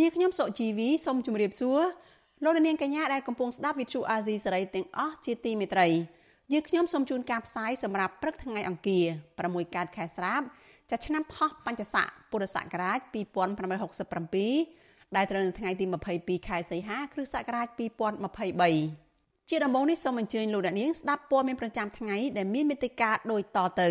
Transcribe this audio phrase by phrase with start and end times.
[0.00, 1.80] នាងខ្ញុំសុជីវីសូមជម្រាបសួរ
[2.44, 5.88] លោកអ្នកនាងកញ្ញាដែលកំពុងស្ដាប់វិទ្យុអាស៊ីសេរីទាំងអស់ជាទីមេត្រី
[6.52, 9.06] យើងខ្ញុំសូមជូនការផ្សាយសម្រាប់ព្រឹកថ្ងៃអង្គារ
[9.42, 10.42] 6កើតខែស្រាប
[10.90, 12.98] ចាប់ឆ្នាំថោះបัญចស័កពុរសករាជ
[14.06, 15.84] 2567ដែលត្រូវនៅថ្ងៃទី
[16.16, 17.66] 22ខែសីហាគ្រិស្តសករាជ
[18.58, 23.90] 2023ជាដំបូងនេះសូមអញ្ជើញលោកអ្នកនាងស្ដាប់ព័ត៌មានប្រចាំថ្ងៃដែលមានមេត្តាដូចតទៅ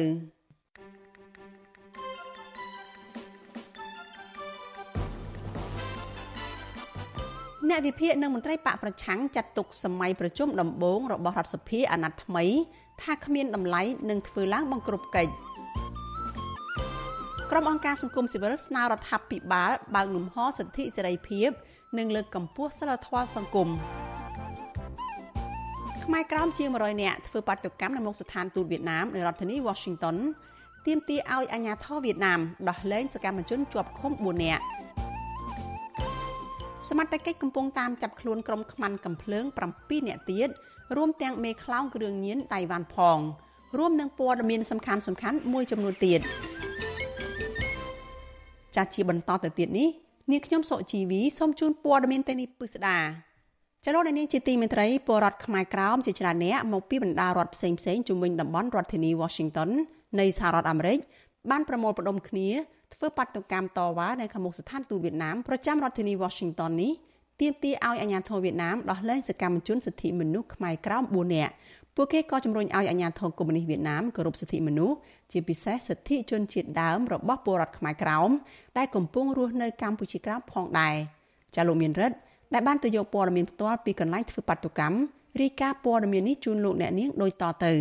[7.70, 12.46] អ្នកវិភាគនិងមន្ត្រីបកប្រឆាំងចាត់ទុកសម័យប្រជុំដំបូងរបស់រដ្ឋសភាអាណត្តិថ្មី
[13.04, 15.32] ថាគ្មានតម្លៃនិងធ្វើឡើងបង្ក្រប់កិច្ច
[17.52, 21.49] ក្រុមអង្គការសង្គមស៊ីវិលស្នើរដ្ឋាភិបាលបើកលំហសិទ្ធិសេរីភាព
[21.98, 23.70] និងលើកកម្ពស់សិលធម៌សង្គម
[26.05, 30.18] ខ្មែរក្រោមជាង100នាក់ធ្វើបាតុកម្មនៅមុខស្ថានទូតវៀតណាមនៅរដ្ឋធានី Washington
[30.86, 34.63] ទាមទារឲ្យអាជ្ញាធរវៀតណាមដោះលែងសកម្មជនជាប់ឃុំ4នាក់
[36.90, 40.50] សមត្ថកិច្ចកំពុងតាមចាប់ខ្លួនក្រុមខ្មាន់កំភ្លើង7នាក់ទៀត
[40.96, 43.20] រួមទាំងមេខ្លោងគ្រឿងញៀនតៃវ៉ាន់ផង
[43.77, 46.20] រួមនឹងព័ត៌មានសំខាន់សំខាន់មួយចំនួនទៀត
[48.76, 49.90] ចាស់ជាបន្តទៅទៀតនេះ
[50.32, 52.99] នាងខ្ញុំសុជីវីសូមជូនព័ត៌មានទាំងនេះពិស្ដា
[53.86, 59.70] ចលនានាងជាទីមេត្រីពលរដ្ឋខ្មែរក្រោមជាច្រើនអ្នកមកពីបណ្ដារដ្ឋផ្សេងផ្សេងជំវិញតំបន់រដ្ឋធានី Washington
[60.20, 60.99] នៃសហរដ្ឋអាមេរិក
[61.52, 62.49] បានប្រមូលផ្ដុំគ្នា
[62.94, 66.92] ធ្វើបាតុកម្មតវ៉ានៅខាងមុខស្ថានទូតវៀតណាមប្រចាំរដ្ឋធានី Washington នេះ
[67.42, 71.54] ទាមទារឲ្យអាជ្ញាធរវៀតណាមដោះលែងសកម្មជនសិទ្ធិមនុស្សខ្មែរក្រោម4នាក់
[71.96, 74.96] ពួកគេក៏ជំរុញឲ្យអាជ្ញាធរកុម្មុយនីសវៀតណាមគោរពសិទ្ធិមនុស្ស
[75.32, 78.30] ជាពិសេសសិទ្ធិជនជាតិដើមរបស់ពលរដ្ឋខ្មែរក្រោម
[78.78, 80.96] ដែលកំពុងរស់នៅកម្ពុជាក្រោមផងដែរ
[81.56, 82.18] ចាលោកមានរិទ្ធ
[82.54, 84.98] ដែលបានទៅយកព័ត៌មានផ្ទាល់ពីកន្លែងធ្វើបាតុកម្ម
[85.40, 87.74] រីកាព័ត៌មាននេះជូនលោកអ្នកនាងដូចតទៅ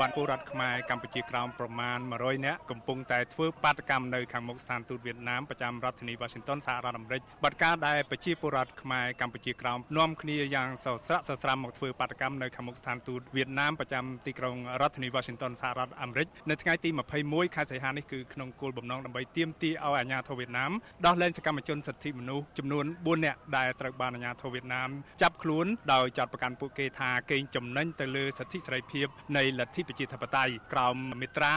[0.00, 16.90] បានពលរដ្ឋខ្មែរកម្ពុជាក្រោមប្រមាណ100នាក់កំពុងតែធ្វើបាតកម្មនៅខាងមុខស្ថានទូតវៀតណាមប្រចាំរដ្ឋធានី Washington សហរដ្ឋអាមេរិកបាត់ការដែលប្រជាពលរដ្ឋខ្មែរកម្ពុជាក្រោមនាំគ្នាយ៉ាងសស្រាក់សស្រាំមកធ្វើបាតកម្មនៅខាងមុខស្ថានទូតវៀតណាមប្រចាំទីក្រុងរដ្ឋធានី Washington សហរដ្ឋអាមេរិកនៅថ្ងៃទី
[17.22, 20.70] 21ខែសីហានេះគឺក្នុងគោលបំណងដើម្បីទាមទារឲ្យអាជ្ញាធរវៀតណាម
[21.06, 24.90] ដោះលែងសកម្មជនសិទ្ធិមនុស្សចំនួន4នាក់ដែលត្រូវបានអាជ្ញាធរវៀតណាម
[25.22, 29.06] ចាប់ខ្លួនដោយចាត់ប្រកាន់ពួកគេថាកេងចំណេញទៅលើសិទ្ធិសេរីភាព
[29.36, 31.52] នៃលទ្ធិប្រជាធិបតេយ្យក្រោមមាត្រា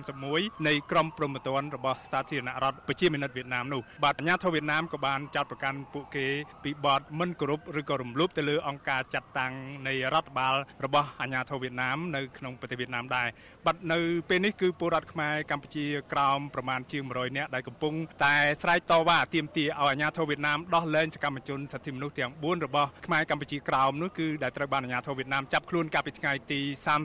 [0.00, 6.26] 331នៃក្រមព្រហ្មទណ្ឌរបស់សាធារណរដ្ឋប្រជាមានិតវៀតណាមនោះបាទអាជ្ញាធរវៀតណាមក៏បានចាត់ប្រកាន់ពួកគេ
[6.64, 9.52] ពីបទមិនគោរពឬក៏រំលោភទៅលើអង្គការចាត់តាំង
[9.88, 10.54] នៃរដ្ឋបាល
[10.84, 13.28] របស់អាជ្ញាធរវៀតណាមនៅក្នុងប្រទេសវៀតណាមដែរ
[13.66, 26.60] បាទនៅពេលនេះគឺពលរដ្ឋខ្មែរកម្ពុជាក្រោមប្រមាណជាង100នាក់ដែលកំពុងតែស្រែកតវ៉ាទាមទារឲ្យអាជ្ញាធរវៀតណាមដោះលែងសកម្មជនសិទ្ធិមនុស្សទាំង4របស់ខ្មែរកម្ពុជាក្រោមនោះគឺដែលត្រូវបានអាជ្ញាធរវៀតណាមចាប់ខ្លួនកាលពីថ្ងៃទី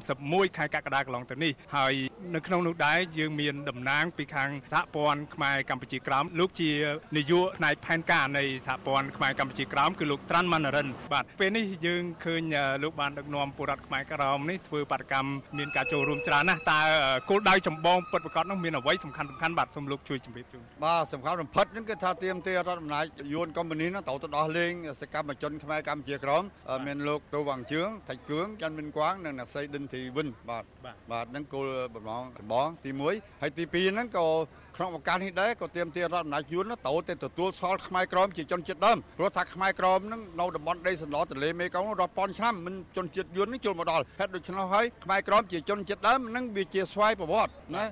[0.05, 1.93] 31ខែកក្កដាកន្លងទៅនេះហើយ
[2.35, 6.71] នៅក្នុងនោះដែរយើងមានតំណាងពីខាងសហព័ន្ធខ្មែរកម្ពុជាក្រោមលោកជា
[7.17, 12.41] នាយកផ្នែកផែនការនៃសហព័ន្ធខ្មែរកម្ពុជាក្រោមគឺលោកត្រាន់ម៉ាណារិនបាទពេលនេះយើងឃើញ
[12.83, 16.79] លោកបានដឹកនាំពលរដ្ឋខ្មែរក្រោមនេះធ្វើបាតកម្មមានការចូលរួមច្រើនណាស់តើ
[17.29, 26.43] គោលដៅចម្បងពិតប្រាកដនោះមានអ្វីសំខាន់សំខាន់បាទសូមលោកជួយជម្រាបជូនបាទសំខាន់បំផុតហ្នឹងគឺថាទៀមទារដ្ឋអំណាចយួនកុម្មុយនីសហ្នឹងត្រូវទៅដោះលែងសកម្មជនខ្មែរកម្ពុជាក្រោម
[26.85, 30.65] មានលោកទូវ៉ាងជឿងថៃគឿងចាន់មិនគួងនិងអ្នកស្រីដិនធីវិនបាទ
[31.11, 34.25] បាទហ្នឹងគោលបំណងចម្បងទី1ហើយទី2ហ្នឹងក៏
[34.77, 47.83] ក្នុងឱកាសនេះដែរក៏ទាមទាររដ្ឋអំណាចយួនត្រូវតែទទួលស្គាល់ខ្មែរក្រមជាជនជាតិដើមព្រោះថាខ្មែរក្រមហ្នឹងនៅតំបន់ដីសន្លទន្លេមេគង្គរាប់ពាន់ឆ្នាំមិនជនជាតិយួននេះចូលមកដល់ហេតុដូច្នោះហើយខ្មែរក្រមជាជនជាតិដើមហ្នឹងវាជាស្វ័យប្រវត្តិណា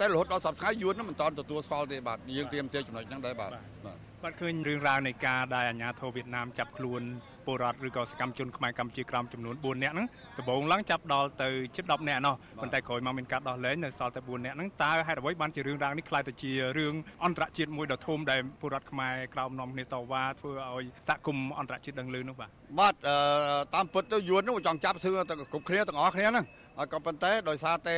[0.00, 3.60] តែរហូតដល់សប្តាហ៍យួនហ្នឹងមិនតន់ទទួលស្គាល់ទេបាទយើងទាមទារចំណុចហ្នឹងដែរបាទបា
[3.94, 7.02] ទបាទឃើញរឿងរ៉ាវនៃការដែលអាជ្ញាធរវៀតណាមចាប់ខ្លួន
[7.46, 10.06] ពលរដ្ឋឬក៏សកម្មជនខ្មែរកម្ពុជាក្រោមចំនួន4នាក់ហ្នឹង
[10.38, 16.94] ដំបូងឡើងចាប់ដល់ទៅជិត10នាក់ណោះប៉ុន្តែក្រោយមកមានការដោះលែងនៅសល់តែ4នាក់ហ្នឹងតើហេតុអ្វីបានជារឿងរ៉ាវនេះខ្លាយទៅជារឿង
[17.24, 22.50] អន្តរជាតិមួយដ៏ធំដែលពលរដ្ឋខ្មែរក្រោមនាំគ្នាតវ៉ាធ្វើឲ្យសហគមន៍អន្តរជាតិដឹងឮនោះបាទ
[22.80, 22.94] បាទ
[23.74, 26.46] តាមពិតទៅយួននោះចង់ចាប់សឿទៅគ្រប់គ្នាទាំងអស់គ្នាហ្នឹង
[26.92, 27.96] ក៏ប៉ុន្តែដោយសារតែ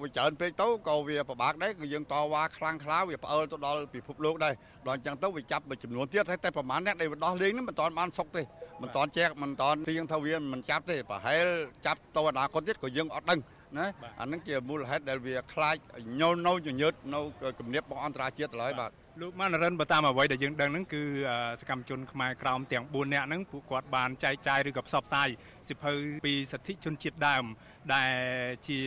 [0.00, 4.54] វាច្រើនពេកទៅក៏វាពិបាកដែរគឺយើងតវ៉ាខ្លាំងខ្លាវាផ្អើលទៅដល់ពិភពលោកដែរ
[4.86, 8.42] ដល់អញ្ចឹងទៅវាចាប់មួយចំនួនទៀតតែប្រហែលអ្នកដែលដោះលេងនេះមិនទាន់បានសុកទេ
[8.82, 11.46] មិនតន់ចែកមិនតន់ទៀងថាវាមិនចាប់ទេប្រហែល
[11.86, 13.40] ចាប់ទៅអនាគតទៀតក៏យើងអត់ដឹង
[13.78, 13.86] ណា
[14.20, 15.76] អានឹងជាមូលហេតុដែលវាខ្លាច
[16.20, 17.20] ញោនៅញញើតនៅ
[17.58, 18.90] គំនិតរបស់អន្តរជាតិទៅហើយបាទ
[19.20, 21.02] លោកម៉ានរិនបើតាមអ្វីដែលយើងដឹងហ្នឹងគឺ
[21.60, 25.28] សកម្មជនខ្មែរក្រោមទាំង4នាក់ហ្នឹងពួកគាត់បានចែកចាយឬក៏ផ្សព្វផ្សាយ
[25.68, 25.92] សិភៅ
[26.26, 27.44] ពីសិទ្ធិជនជាតិដើម
[27.94, 28.12] ដែល
[28.68, 28.78] ជា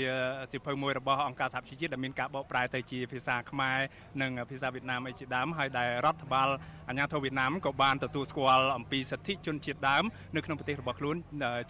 [0.53, 3.77] សិភៅមួយរបស់អង្គការសហប្រជាជាតិដែលមានការបកប្រែទៅជាភាសាខ្មែរ
[4.21, 6.49] និងភាសាវៀតណាមអីជាដើមហើយដែលរដ្ឋបាល
[6.89, 10.03] អាជ្ញាធរវៀតណាមក៏បានទទួលស្គាល់អំពីសិទ្ធិជនជាតិដើម
[10.35, 11.15] នៅក្នុងប្រទេសរបស់ខ្លួន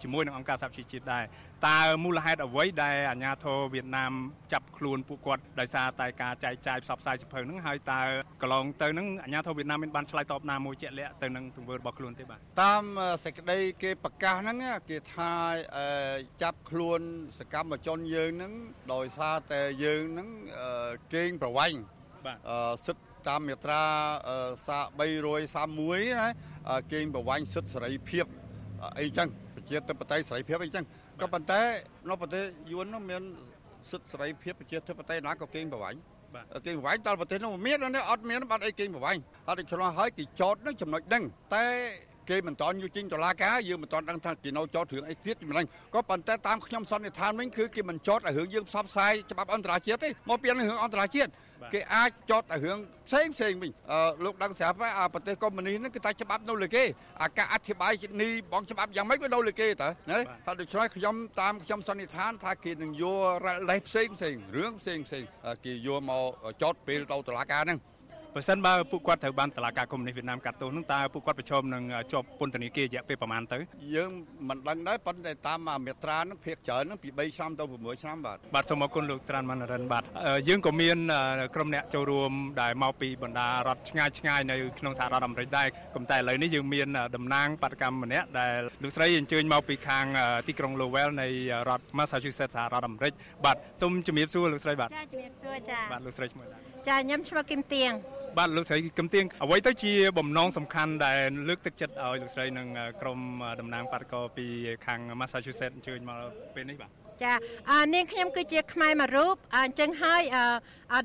[0.02, 1.24] ជាមួយនឹងអង្គការសហប្រជាជាតិដែរ
[1.68, 4.12] តើមូលហេតុអ្វីដែលអាជ្ញាធរវៀតណាម
[4.52, 8.00] ចាប់ខ្លួនពួកគាត់ដោយសារតែការចែកចាយផ្សព្វផ្សាយសិភៅហ្នឹងហើយតើ
[8.42, 12.82] កន្លងទៅហ្នឹងអាជ្ញាធរវៀតណាមមានបានឆ្លើយតបណាមួយជាក់លាក់ទៅនឹងទង្វើរបស់ខ្លួនទេបាទតាម
[13.24, 14.56] សេចក្តីគេប្រកាសហ្នឹង
[14.90, 15.32] គេថា
[16.42, 17.00] ចាប់ខ្លួន
[17.38, 18.52] សកម្មជនយើងហ្នឹង
[18.94, 20.28] ដោយសារតែយើងហ្នឹង
[21.14, 21.78] កេងប្រវ័ញ្ច
[22.26, 22.38] បាទ
[22.86, 23.82] សិទ្ធិតាមមាត្រា
[25.00, 26.28] 331ណា
[26.92, 28.24] កេងប្រវ័ញ្ចសិទ្ធិសេរីភាព
[29.00, 30.84] អីចឹងប្រជាធិបតេយ្យសេរីភាពអីចឹង
[31.20, 31.60] ក៏ប៉ុន្តែ
[32.08, 33.22] នៅប្រទេសយួននោះមាន
[33.90, 36.00] សិទ្ធិសេរីភាពប្រជាធិបតេយ្យណាក៏កេងប្រវ័ញ្ច
[36.66, 37.78] គេប្រវ័ញ្ចដល់ប្រទេសនោះមាន
[38.10, 41.24] អត់មានបាត់អីគេប្រវ័ញ្ចអត់ឆ្លោះហើយគេចោតនឹងចំណុចដឹង
[41.54, 41.66] តែ
[42.30, 51.30] គេមិនតន់យកចេញតុលាការយើងមិនតន់ដឹងថាគេនៅចោតរឿងអីទៀតមិនដឹងក៏ប៉ុន្តែតាមខ្ញុំសន្និដ្ឋានវិញគឺគេមិនចោតឲ្យរឿងយើងផ្សព្វផ្សាយច្បាប់អន្តរជាតិទេមកពីរឿងអន្តរជាតិ
[51.74, 52.78] គេអាចចោតតែរឿង
[53.08, 53.70] ផ្សេងផ្សេងវិញ
[54.24, 56.82] លោកដឹងស្រាប់ហើយប្រទេសកុម្មុយនីសហ្នឹងគឺតែច្បាប់នៅលើគេ
[57.22, 57.92] អាការអធិប្បាយ
[58.22, 65.24] នីបងច្បាប់យ៉ាងម៉េចវានៅលើគេតើណាហើយដូច្នេះខ្ញុំតាមខ្ញុំសន្និដ្ឋានថាគេនឹងយករលេសផ្សេងផ្សេងរឿងផ្សេងផ្សេង
[65.64, 66.24] គេយកមក
[66.62, 67.78] ចោតពេលទៅតុលាការហ្នឹង
[68.34, 71.82] បើសិនបើពួកគាត់ត្រូវបានតឡាការកុម្មុយនីសវៀតណាមកាត់ទោសនោះតើពួកគាត់ប្រឈមនឹង
[72.12, 73.58] ជាប់ពន្ធនាគាររយៈពេលប្រហែលទៅ
[73.94, 74.10] យើង
[74.48, 80.02] មិនដឹងដែរប៉ុន្តែតាមមាត្រានឹងភាគច្រើននឹងពី3ឆ្នាំទៅ6ឆ្នាំបាទបាទសូមអរគុណលោកត្រាន់ម៉ាន់រិនបាទ
[80.48, 80.98] យើងក៏មាន
[81.54, 82.32] ក្រុមអ្នកចូលរួម
[82.62, 90.06] ដែលមកពីបណ្ដារដ្ឋឆ្ងាយឆ្ងាយនៅក្នុងសហរដ្ឋអាមេរិកដែរក៏តែឥឡូវនេះយើងមានតំណាងបដកម្មម្នាក់ដែលលោកស្រីអញ្ជើញមកពីខាង
[90.48, 91.28] ទីក្រុង Lowell នៃ
[91.68, 93.12] រដ្ឋ Massachusetts សហរដ្ឋអាមេរិក
[93.44, 96.46] បាទសូមជំរាបសួរលោកស្រីបាទចាជំរាបសួរចាបាទលោកស្រីឈ្មោះ
[96.88, 97.92] ចាខ្ញុំឈ្មោះគឹមទៀង
[98.38, 102.68] បាទលោកស្រីកឹមទៀងអ្វីទៅជាបំណងសំខាន់ដែលលើកទឹកចិត្តឲ្យលោកស្រីនិង
[103.00, 103.20] ក្រុម
[103.60, 104.46] តំណាងបាតកោពី
[104.86, 106.18] ខាង Massachusetts អញ្ជើញមក
[106.54, 106.90] ពេលនេះបាទ
[107.24, 107.34] ចា
[107.94, 110.22] នាងខ្ញុំគឺជាខ្មែរមួយរូបអញ្ចឹងហើយ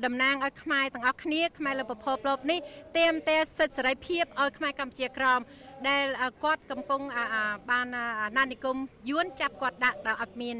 [0.06, 2.58] តំណាងឲ្យខ្មែរទាំងអស់គ្នាខ្មែរលើប្រភពលោកនេះ
[2.98, 5.40] ទៀមតែសិទ្ធិសេរីភាពឲ្យខ្មែរកម្ពុជាក្រម
[5.88, 6.06] ដែល
[6.44, 7.00] គាត់កំពុង
[7.70, 7.86] បាន
[8.38, 8.76] ណានិគម
[9.10, 10.56] យួនចាប់គាត់ដាក់ដល់អត់មាន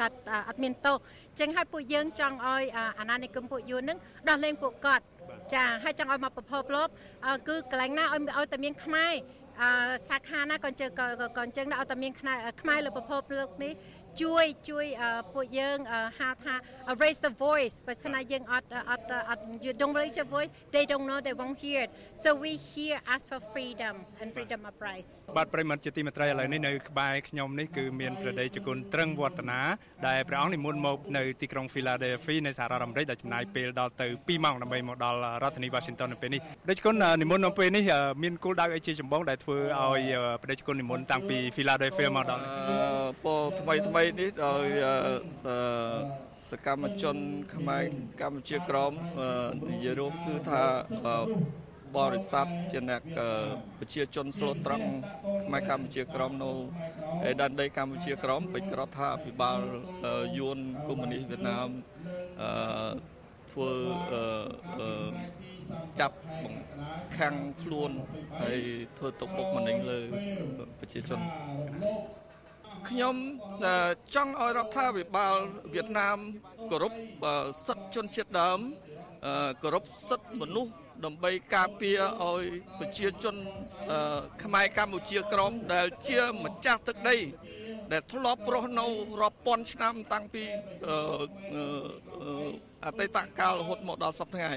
[0.00, 0.16] កាត់
[0.48, 0.96] អត់មានទោស
[1.40, 2.64] ចឹងហើយពួកយើងចង់ឲ្យ
[2.98, 5.04] អាណានិគមពួកយួននឹងដោះលែងពួកគាត់
[5.52, 6.88] ចាហើយចង់ឲ្យមកប្រភពលោក
[7.48, 9.12] គឺកន្លែងណាឲ្យឲ្យតែមានខ្មែរ
[9.62, 9.68] អឺ
[10.08, 11.04] សាខាណាក៏អញ្ចឹងក៏
[11.44, 13.72] អញ្ចឹងដែរឲ្យតែមានខ្មែរលើប្រភពលោកនេះ
[14.22, 14.86] ជួយជួយ
[15.34, 15.78] ពួកយើង
[16.18, 16.54] ហៅថា
[17.02, 21.80] raise the voice បើស្នាយើងអត់អត់អត់ you don't raise your voice they don't know they won't hear
[21.86, 21.90] it
[22.22, 29.60] so we here ask for freedom and freedom of price បាទប្រិមត្តជាទីមេត្រីឥឡូវនេះនៅក្បែរខ្ញុំនេះគឺមានព្រះដេចគុណត្រឹងវឌ្ឍនា
[30.08, 37.84] ដែលព្រះអង្គនិមន្តមកនៅទីក្រុង Philadelphia នៃសហរដ្ឋអាមេរិកដែលចំណាយពេលដល់ទៅ2ម៉ោងដើម្បីមកដល់រដ្ឋធានី Washington នៅពេលនេះព្រះដេចគុណនិមន្តនៅពេលនេះ
[38.22, 40.02] មានគោលដៅអីជាចម្បងដែលធ្វើឲ្យ
[40.42, 42.42] ព្រះដេចគុណនិមន្តតាំងពី Philadelphia មកដល់
[43.24, 44.66] ពរថ្មីថ្មីនេះដោយ
[46.50, 47.16] សកម្មជន
[47.54, 47.84] ខ្មែរ
[48.20, 48.92] កម្ពុជាក្រម
[49.70, 50.62] និយាយរួមគឺថា
[51.96, 53.02] បរិស័ទជាអ្នក
[53.78, 54.86] ប្រជាជនស្លូតត្រង់
[55.46, 56.52] ខ្មែរកម្ពុជាក្រមនៅ
[57.28, 59.60] ឯដែនដីកម្ពុជាក្រមពេជ្រក្រដ្ឋាភិបាល
[60.38, 60.58] យួន
[60.88, 61.68] កុម្មុយនីសវៀតណាម
[62.40, 62.50] អឺ
[63.50, 63.70] ធ្វើ
[64.78, 65.14] អឺ
[66.00, 67.90] ចាប់បង្ខាំងខ្លួន
[68.40, 68.58] ហើយ
[68.96, 70.00] ធ្វើទុកបុកម្នេញលើ
[70.78, 71.20] ប្រជាជន
[72.88, 73.16] ខ្ញុំ
[74.14, 75.34] ចង់ឲ្យរដ្ឋាភិបាល
[75.74, 76.18] វៀតណាម
[76.70, 76.92] គោរព
[77.66, 78.58] សិទ្ធិជនជាតិដើម
[79.62, 80.72] គោរពសិទ្ធិមនុស្ស
[81.04, 82.42] ដើម្បីការពារឲ្យ
[82.78, 83.36] ប្រជាជន
[84.42, 87.16] ខ្មែរកម្ពុជាក្រមដែលជាម្ចាស់ទឹកដី
[87.92, 88.86] ដែលធ្លាប់រស់នៅ
[89.20, 90.44] រាប់ពាន់ឆ្នាំតាំងពី
[92.84, 94.52] អតីតកាលរហូតមកដល់សប្តាហ៍ថ្ងៃ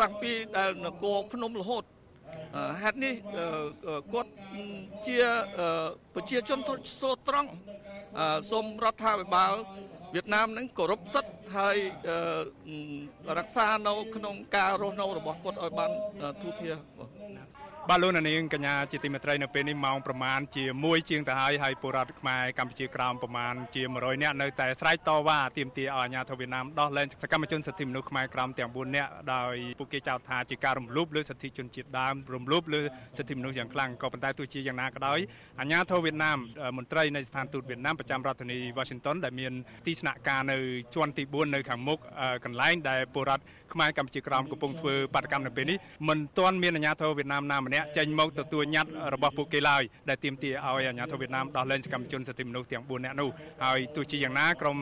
[0.00, 1.84] តាំងពីដែលនគរភ្នំរហូត
[2.82, 3.14] ហេតុនេះ
[4.12, 4.30] គាត់
[5.06, 5.18] ជា
[6.14, 6.58] ប្រជាជន
[6.98, 7.50] ស្លូតត្រង់
[8.50, 9.52] សូមរដ្ឋាភិបាល
[10.14, 11.76] វៀតណាមនឹងគោរពសិទ្ធិហើយ
[13.38, 15.90] រក្សានៅក្នុងការរស់នៅរបស់គាត់ឲ្យបាន
[16.42, 16.70] ទូធា
[17.90, 32.80] បាទលោកនាងកញ្ញាជាទីមេត្រីនៅពេលនេះម៉ោងប្រមាណជា1ជាងទៅហើយហើយពលរដ្ឋខ្មែរកម្ពុជាក្រោមប្រមាណជា100នាក់នៅតែស្រែកតវ៉ាទាមទារឲ្យអាជ្ញាធរវៀតណាមដោះលែងសកម្មជនសិទ្ធិមនុស្សខ្មែរក្រោមទាំង4នាក់ដោយពួកគេចោទថាជាការរំលោភលើសិទ្ធិជនជាតិដើមរំលោភលើ
[33.18, 35.18] សិទ្ធិមនុស្សយ៉ាងខ្លាំងក៏ប៉ុន្តែទោះជាយ៉ាងណាក៏ដោយ
[35.60, 36.38] អាជ្ញាធរវៀតណាម
[36.76, 39.52] មន្ត្រីនៃស្ថានទូតវៀតណាមប្រចាំរដ្ឋធានី Washington ដែលមាន
[39.86, 40.56] ទីស្នាក់ការនៅ
[40.94, 41.98] ជាន់ទី4នៅខាងមុខ
[42.44, 53.30] កន្លែងដែលពលរដ្ឋខ្មែរកម្ពុជាក្រោមកំពុងធ្វើបាតកម្មនៅពេលនេះមិនទាន់មានអាជ្ញាធរវៀតណាមណាម្ម្នាក់ចេញមកទទួលញត្តិរបស់ពួកគេឡើយដែលទាមទារឲ្យអាជ្ញាធរវៀតណាមដោះលែងសកម្មជនសិទ្ធិមនុស្សទាំង4នាក់នោះ
[53.64, 54.78] ហើយទោះជាយ៉ាងណាក្រុម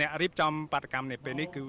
[0.00, 1.64] អ្នករៀបចំបាតកម្មនេះពេលនេះគឺ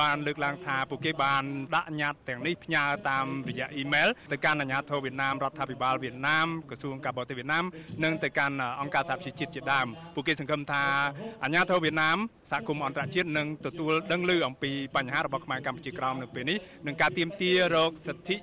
[0.00, 1.42] បានលើកឡើងថាពួកគេបាន
[1.74, 7.64] ដាក់ញត្តិទាំងនេះផ្ញើតាមរយៈអ៊ីមែលទៅកាន់អាជ្ញាធរវៀតណាមរដ្ឋាភិបាលវៀតណាមក្រសួងការបរទេសវៀតណាម
[8.04, 10.84] និងទៅកាន់អង្គការសហប្រជាជាតិជាដើមពួកគេសង្ឃឹមថា
[11.42, 12.18] អាជ្ញាធរវៀតណាម
[12.50, 18.36] សហគមន៍អន្តរជាតិនឹងទទួលដឹងឮអំពីបញ្ហារបស់ខ្មែរកម្ពុជាក្រោមនៅពេលនេះនឹងការទៀមទារោគសិទ្ធិ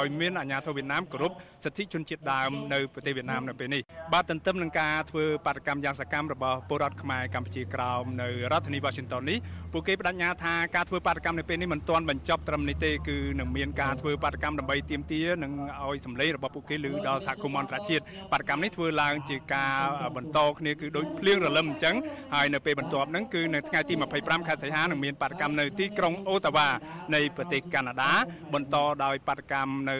[0.00, 1.32] ឲ្យមានអាជ្ញាធរវៀតណាមគោរព
[1.64, 9.38] សិទ្ធិជនជាតិដើមនៅប្រទេសវៀតណាមនៅពេលនេះបាទទន្ទឹមនឹងការធ្វើបាតកម្មយ៉ាងសកម្មរបស់ពលរដ្ឋខ្មែរកម្ពុជាក្រោមនៅរដ្ឋធានី Washington នេះ
[9.72, 15.52] ពួកគេបដិញ្ញាថាការធ្វើបាតកម្មនៅពេលនេះមិនទាន់បញ្ចប់ត្រឹមនេះទេគឺនឹងមានការធ្វើបាតកម្មដើម្បីទៀមទានិង
[15.86, 18.02] ឲ្យសម្លេងរបស់ពួកគេឮដល់សហគមន៍អន្តរជាតិ
[18.32, 19.76] បាតកម្មនេះធ្វើឡើងជាការ
[20.16, 21.96] បន្តគ្នាគឺដូចភ្លៀងរលឹមអញ្ចឹង
[22.34, 26.68] ហើយនៅពេលបន្ទាប់ហ្នឹងគឺនៅថ្ងៃទី25ខែសីហានឹងមានបាតកម្មនៅទីក្រុងអូតាវ៉ា
[27.14, 28.12] នៃប្រទេសកាណាដា
[28.54, 29.96] បន្តដោយបាតកម្មនៅ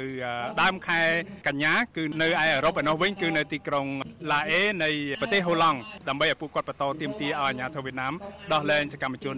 [0.61, 1.01] ដើមខែ
[1.47, 3.87] កញ្ញាគឺនៅឯអឺរ៉ុបឯនោះវិញគឺនៅទីក្រុង
[4.33, 5.79] ឡាអេនៃប្រទេសហូឡង់
[6.09, 8.13] ដើម្បីឲ្យពួកគាត់បន្តទាមទារឲ្យអាជ្ញាធរវៀតណាម
[8.53, 9.37] ដោះលែងសកម្មជន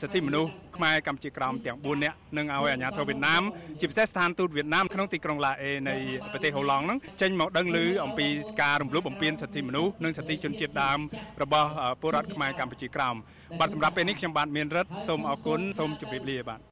[0.00, 0.50] សិទ្ធិមនុស្ស
[0.82, 3.42] ខ្មែរកម្ពុជាក្រោមទាំង4នាក់និងឲ្យអាជ្ញាធរវៀតណាម
[3.80, 5.96] ជាពិសេសស្ថានទូតវៀតណាមក្នុងទីក្រុងឡាអេនៃ
[6.32, 8.26] ប្រទេសហូឡង់ហ្នឹងចេញមកដឹងឮអំពី
[8.62, 10.98] ការរំលោភបំពានសិទ្ធិមនុស្សនិងសិទ្ធិជនជាតិដើម
[11.42, 11.68] របស់
[12.00, 13.16] ពលរដ្ឋខ្មែរកម្ពុជាក្រោម
[13.60, 16.71] បាទសម្រាប់ពេលនេះខ្ញុំបាទមានរិទ្ធសូមអរគុណសូមជម្រាបលាបាទ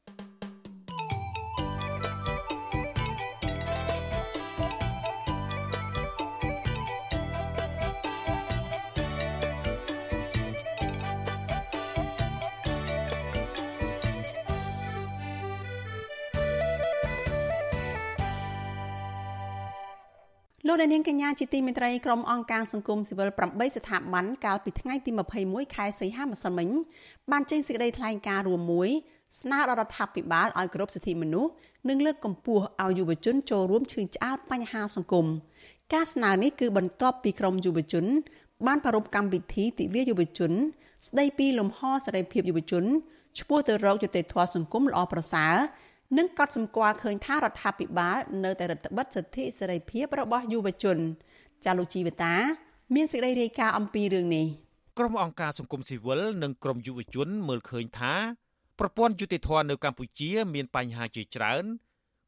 [20.71, 25.11] លោកនាងកញ្ញាជាទីមេត្រីក្រុមអង្គការសង្គមស៊ីវិល8ស្ថាប័នកាលពីថ្ងៃទី
[25.43, 26.69] 21ខែសីហាម្សិលមិញ
[27.31, 28.89] បានចេញសេចក្តីថ្លែងការណ៍រួមមួយ
[29.39, 31.51] ស្នើដល់រដ្ឋាភិបាលឲ្យគោរពសិទ្ធិមនុស្ស
[31.89, 35.27] និងលើកកម្ពស់ឲ្យយុវជនចូលរួមឈឺឆ្អាលបញ្ហាសង្គម
[35.93, 38.05] ការស្នើនេះគឺបន្ទាប់ពីក្រមយុវជន
[38.67, 40.53] បានប្រារព្ធកម្មវិធីទិវាយុវជន
[41.09, 42.85] ស្ដីពីលំហសេរីភាពយុវជន
[43.39, 45.55] ឆ្ពោះទៅរកយុត្តិធម៌សង្គមល្អប្រសើរ
[46.19, 50.99] និងកត់សម្គាល់ឃើញថារដ្ឋាភិបាលនៅតែរដ្ឋបិទសិទ្ធិសេរីភាពរបស់យុវជន
[51.65, 52.35] ចាលូជីវតា
[52.95, 54.47] មានសេចក្តីរាយការណ៍អំពីរឿងនេះ
[54.99, 58.15] ក្រុមអង្គការសង្គមស៊ីវិលនិងក្រុមយុវជនមើលឃើញថា
[58.79, 61.65] ប្រព័ន្ធយុតិធធម៌នៅកម្ពុជា មានបញ្ហាជាច្រើន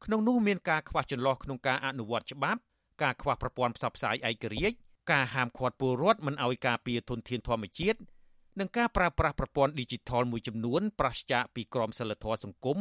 [0.05, 2.59] ក្នុងនោះមានការខ្វះចន្លោះក្នុងការអនុវត្តច្បាប់
[3.03, 4.77] ការខ្វះប្រព័ន្ធផ្សព្វផ្សាយឯករាជ្យ
[5.11, 7.99] ការហាមឃាត់ពលរដ្ឋមិនឲ្យការពារធនធានធម្មជាតិ
[8.59, 12.79] និងការប្រើប្រាស់ប្រព័ន្ធ Digital មួយចំនួនប្រឆាចពីក្រមសីលធម៌សង្គម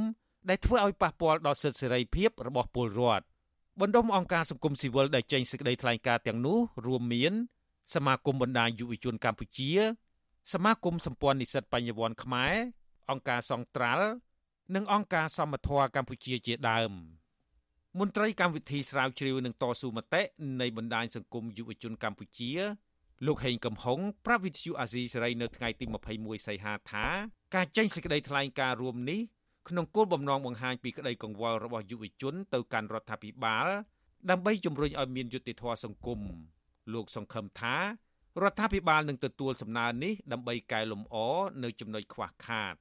[0.48, 3.24] ដែលធ្វើឲ្យប៉ះពាល់ដល់សិទ្ធិសេរីភាពរបស់ពលរដ្ឋ
[3.80, 7.32] បណ្ដុំអង្គការសង្គមស៊ីវិលដែលចេញសេចក្តីថ្លែងការណ៍ទាំងនោះរួមមាន
[7.94, 9.70] សមាគមបណ្ដាញយុវជនកម្ពុជា
[10.52, 12.54] សមាគមសម្ព័ន្ធនិស្សិតបញ្ញវន្តខ្មែរ
[13.10, 14.06] អង្គការសង្ត្រាល់
[14.74, 16.92] និងអង្គការសមត្ថៈកម្ពុជាជាដើម
[18.00, 20.22] មន្ត្រីកម្មវិធីស្រាវជ្រាវនឹងតស៊ូមតិ
[20.60, 22.50] នៃបណ្ដាញសង្គមយុវជនកម្ពុជា
[23.26, 25.84] លោកហេងកំហុងប្រាប់វិទ្យុអាស៊ីសេរីនៅថ្ងៃទី
[26.16, 27.06] 21សីហាថា
[27.54, 29.20] ការចេញសេចក្តីថ្លែងការណ៍រួមនេះ
[29.68, 33.66] ក្នុងគោលបំណងបង្ហាញពីក្តីកង្វល់របស់យុវជនទៅកាន់រដ្ឋាភិបាល
[34.30, 36.20] ដើម្បីជំរុញឲ្យមានយុត្តិធម៌សង្គម
[36.92, 37.76] លោកសង្ឃឹមថា
[38.42, 41.16] រដ្ឋាភិបាលនឹងទទួលសំណើនេះដើម្បីកែលម្អ
[41.64, 42.74] នៅចំណុចខ្វះខាត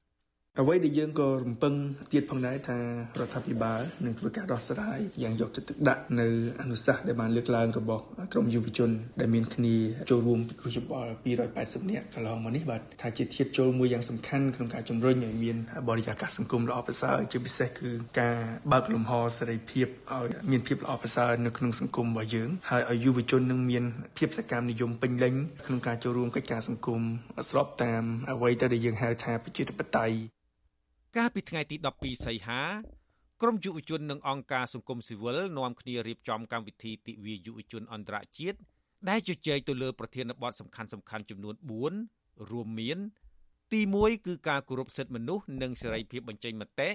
[0.60, 1.74] អ្វីដែលយើងក៏រំពឹង
[2.12, 2.78] ទៀតផងដែរថា
[3.20, 6.28] រដ្ឋាភិបាលនឹងធ្វើការដោះស្រាយយ៉ាងយកចិត្តទុកដាក់នៅ
[6.60, 8.90] អនុសាសន៍ដែលបានលើកឡើងរបស់ក្រមយុវជន
[9.20, 9.74] ដែលមានគ្នា
[10.10, 11.10] ចូលរួមពិគ្រោះយោបល់
[11.52, 15.56] 280នាក់កន្លងមកនេះបាទថាជាធៀបចូលមួយយ៉ាងសំខាន់ក្នុងការជំរុញឲ្យមាន
[15.88, 17.90] បរិយាកាសសង្គមល្អប្រសើរជាពិសេសគឺ
[18.20, 18.38] ការ
[18.72, 23.84] បើកលំហសេរីភាពឲ្យមានភាពល្អប្រសើរនៅក្នុងសង្គមរបស់យើងហើយឲ្យយុវជននឹងមាន
[24.18, 25.34] ភាពសកម្មនិយមពេញលេញ
[25.66, 27.00] ក្នុងការចូលរួមកិច្ចការសង្គម
[27.50, 30.41] ស្របតាមអ្វីដែលយើងហៅថាប្រជាធិបតេយ្យ
[31.16, 32.62] កាលពីថ្ងៃទី12សីហា
[33.42, 38.58] ក្រមយុវជននិងអង្គការសង្គមស៊ីវិលនាំគ្នារៀបចំកម្មវិធីទិវាយុវជនអន្តរជាតិ
[39.08, 41.54] ដែលជជែកទៅលើប្រធានបទសំខាន់សំខាន់ចំនួន
[42.02, 42.98] 4រួមមាន
[43.72, 46.90] ទី1គឺការគោរពសិទ្ធិមនុស្សនិងសេរីភាពបញ្ចេញមតិ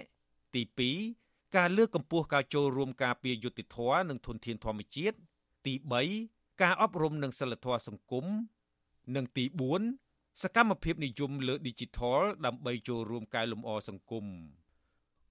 [0.55, 0.61] ទី
[1.09, 5.17] 2ការលើកកម្ពស់ការចូលរួមការពារយុត្តិធម៌និងធនធានធម្មជាតិ
[5.65, 5.73] ទី
[6.17, 8.25] 3ការអប់រំនិងសិលធម៌សង្គម
[9.15, 9.45] និងទី
[9.81, 10.06] 4
[10.43, 14.25] សកម្មភាពនិយមលើ Digital ដើម្បីចូលរួមកែលម្អសង្គម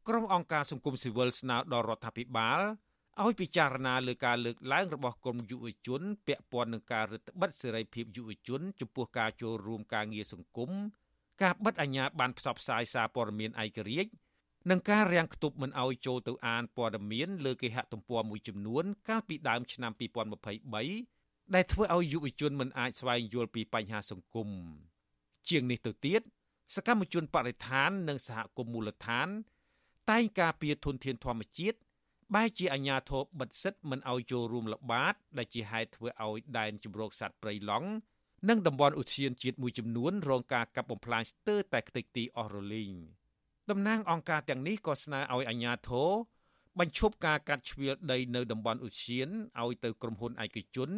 [0.08, 2.60] ក្រុមអង្គការសង្គមស៊ីវិលស្នើដល់រដ្ឋាភិបាល
[3.22, 10.70] ឲ្យពិចារណាលើការលើកឡើងរបស់ក្រមយុវជនពាក់ព័ន្ធនឹងការរឹតបន្តឹងសេរីភាពយុវជនចំពោះការចូលរួមការងារសង្គម
[11.42, 14.10] ការបិទអាជ្ញាប័ណ្ណផ្សព្វផ្សាយសារព័ត៌មានឯករាជ្យ
[14.70, 24.48] និងការរាំងខ្ទប់មិនឲ្យចូលទៅអានព័ត៌មានលើគេហទំព័រមួយចំនួន កាលពីដើមឆ្នាំ2023ដែលធ្វើឲ្យយុវជនមិនអាចស្វែងយល់ពីបញ្ហាសង្គម
[25.50, 26.22] ជាងនេះទៅទៀត
[26.74, 29.28] សកម្មជនបរិស្ថាននិងសហគមន៍មូលដ្ឋាន
[30.10, 31.78] តែងការពារធនធានធម្មជាតិ
[32.34, 37.88] បែរជាអាញាធរបិទសិទ្ធមិនឲ្យចូលរួមល្បាត ដែលជាហេតុធ្វើឲ្យដែនជម្រកសត្វព្រៃឡង់
[38.48, 42.92] និងតំបន់ឧទ្យានជាតិមួយចំនួនរងការកាប់បំផ្លាញស្ទើរតែខ្ទេចទីអស់រលីង
[43.70, 46.10] តំណាងអង្គការទាំងនេះក៏ស្នើឲ្យអាជ្ញាធរ
[46.78, 49.28] បញ្ឈប់ការកាត់ជ្រៀលដីនៅតំបន់ឧទ្យាន
[49.62, 50.90] ឲ្យទៅក្រុមហ៊ុនឯកជន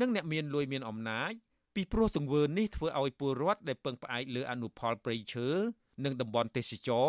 [0.00, 1.32] និងអ្នកមានលួយមានអំណាច
[1.74, 5.48] ពីព្រោះទង្វើនេះធ្វើឲ្យពលរដ្ឋដែលពឹងផ្អែកលើអនុផលព្រៃឈើ
[6.04, 7.08] និងតំបន់ទេសចរ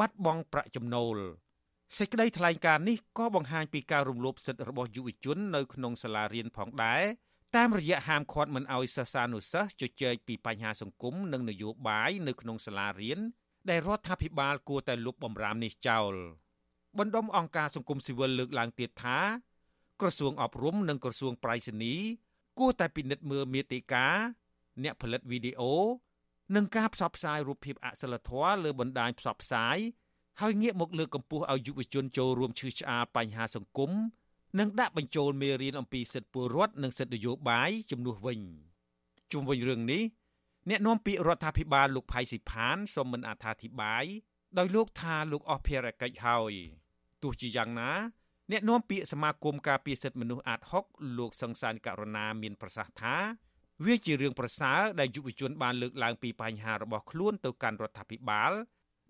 [0.00, 1.16] បាត់បង់ប្រាក់ចំណូល
[1.98, 7.02] សេចក្តីថ្លែងការណ៍នេះក៏បង្ហាញពីការរំលោភសិទ្ធិរបស់យុវជននៅក្នុងសាលារៀនផងដែរ
[7.56, 13.18] តាមរយៈហាមឃាត់មិនឲ្យសិស្សានុសិស្សជជែកពីបញ្ហាសង្គមនិងនយោបាយនៅក្នុងសាលារៀន
[13.70, 16.12] ដែលរដ្ឋាភិបាលគួរតែលុបបំរាមនេះចោល
[16.98, 19.18] បណ្ដុំអង្គការសង្គមស៊ីវិលលើកឡើងទៀតថា
[20.00, 21.94] ក្រសួងអប់រំនិងក្រសួងប្រៃសណី
[22.58, 24.06] គួរតែពិនិត្យមើលមេតិកា
[24.82, 25.74] អ្នកផលិតវីដេអូ
[26.56, 29.78] និងការផ្សព្វផ្សាយរូបភាពអសិលធម៌លើបណ្ដាញផ្សព្វផ្សាយ
[30.40, 33.90] ហើយងាកមកលើកកម្ពស់ឲ្យយុវជនចូលរួមឈឺឆ្អាលបញ្ហាសង្គម
[34.58, 38.40] និងដាក់បញ្ចូលមេរៀនអំពីសិទ្ធិពលរដ្ឋនិងសិទ្ធិនយោបាយជំនួសវិញ
[39.32, 40.02] ជុំវិញរឿងនេះ
[40.68, 44.04] អ្នកនាំពាក្យរដ្ឋាភិបាលលោកផៃស៊ីផានសូមមិនអត្ថាធិប្បាយ
[44.58, 46.52] ដោយលោកថាលោកអស់ភារកិច្ចហើយ
[47.22, 47.90] ទោះជាយ៉ាងណា
[48.50, 53.16] អ្នកនាំពាក្យសមាគមការពារសិទ្ធិមនុស្សអាត6លោកសង្សានករណាមានប្រសាសន៍ថា
[53.84, 58.52] វាជារឿងប្រសើរដែលយុវជនបានលើកឡើងពីបញ្ហារបស់ខ្លួនទៅកាន់រដ្ឋាភិបាល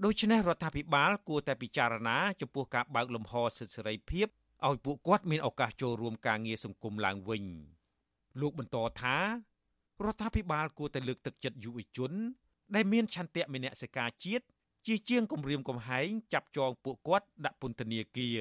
[0.05, 4.27] ដូច្នេះរដ្ឋាភិបាលគួរតែពិចារណាចំពោះការបើកលំហសិទ្ធិសេរីភាព
[4.69, 7.45] ឲ្យពួកគាត់មានឱកាសចូលរួមការងារសង្គមឡើងវិញ
[8.41, 9.17] លោកបន្តថា
[10.05, 12.13] រដ្ឋាភិបាលគួរតែលើកទឹកចិត្តយុវជន
[12.75, 14.45] ដែលមានឆន្ទៈមេនសិការជាតិ
[14.87, 18.41] ជាជាងគម្រាមកំហែងចាប់ចងពួកគាត់ដាក់ពន្ធនាគារ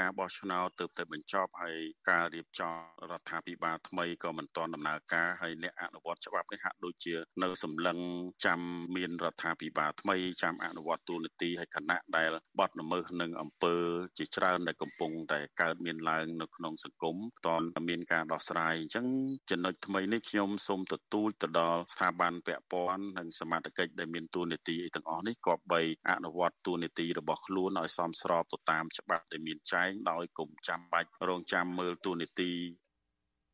[0.00, 1.78] ការបោះឆ្នោតទើបតែបញ្ចប់ហើយ
[2.10, 2.74] ការរៀបចំ
[3.10, 7.98] រដ្ឋាភិបាលថ្មីក៏មិនទាន់ដំណើរការហើយអ្នកអនុវត្តច្បាប់នេះហាក់ដូចជានៅសម្លឹង
[8.46, 8.60] ចាំ
[8.96, 13.74] មានរដ្ឋាភិបាលថ្មីចាំអនុវត្តទូនាទីហើយគណៈដែលបាត់ល្មើសនឹងអំពើ
[14.18, 19.06] ជាច្រើនដែលកំពុងតែកើតមានឡើងនៅក្នុងសង្គមតនមានការដោះស្រាយអញ្ចឹង
[19.50, 32.52] ចំណុចថ្មីនេះខ្ញុំសូមទទូចទៅដល់ស្ថាប័នពាក់ព័ន្ធនិងសមាជិកដែលមានទូនាទីទាំងអស់នេះក៏បីអនុវត្តទូនាទីរបស់ខ្លួនឲ្យសមស្របទៅតាមច្បាប់ដែលមានចែងដោយគុំចាំបាច់រងចាំមើលទូនីតិ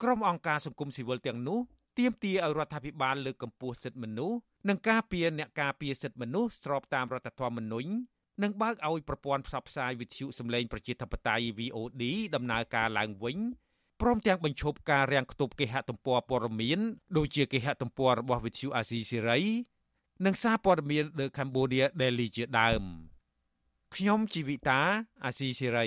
[0.03, 1.59] ក្រុមអង្គការសង្គមស៊ីវិលទាំងនោះ
[1.99, 4.39] ទាមទារឲ្យរដ្ឋាភិបាលលើកកម្ពស់សិទ្ធិមនុស្ស
[4.69, 7.91] និងការពារអ្នកការពារសិទ្ធិមនុស្សស្របតាមរដ្ឋធម្មនុញ្ញ
[8.43, 12.03] និងបើកឲ្យប្រព័ន្ធផ្សព្វផ្សាយវិទ្យុសម្លេងប្រជាធិបតេយ្យ VOD
[12.35, 13.39] ដំណើរការឡើងវិញ
[14.01, 16.81] ព្រមទាំងបញ្ឈប់ការរាំងខ្ទប់គេហទំព័រព័ត៌មាន
[17.17, 19.41] ដូចជាគេហទំព័ររបស់វិទ្យុអាស៊ីសេរី
[20.27, 22.83] និងសារព័ត៌មាន The Cambodia Daily ជាដើម
[23.95, 24.81] ខ្ញុំជីវិតា
[25.25, 25.87] អាស៊ីសេរី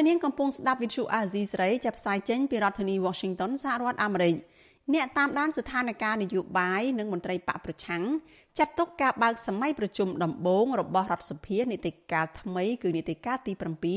[0.00, 4.34] លោកនាងកំពុងស្ដាប់វិទ្យុអាស៊ីសេរីចាប់ផ្សាយចេញពីរដ្ឋធានី Washington សហរដ្ឋអាមេរិក
[4.94, 8.02] អ្នកតាមដានស្ថានភាពនយោបាយនិងមន្ត្រីបកប្រឆាំង
[8.58, 13.52] ចាត់ទុកការបើកសម័យប្រជុំដំបូងរបស់រដ្ឋសភានីតិកាលថ្មីគឺនីតិកាលទី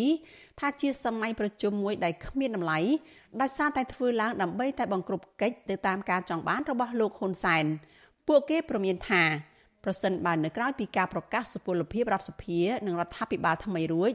[0.10, 2.80] 7ថាជាសម័យប្រជុំមួយដែលគ្មានតម្លៃ
[3.42, 7.66] ដោយសារតែធ្វើឡើងដើម្បីតែបង្ក្រប់កិច្ចទៅតាមការចង់បានរបស់លោកហ៊ុនសែន
[8.28, 9.24] ពួកគេប្រមានថា
[9.84, 14.14] ប្រសិនបើនៅក្រៅពីការប្រកាសសុពលភាពរដ្ឋសភានិងរដ្ឋាភិបាលថ្មីរួច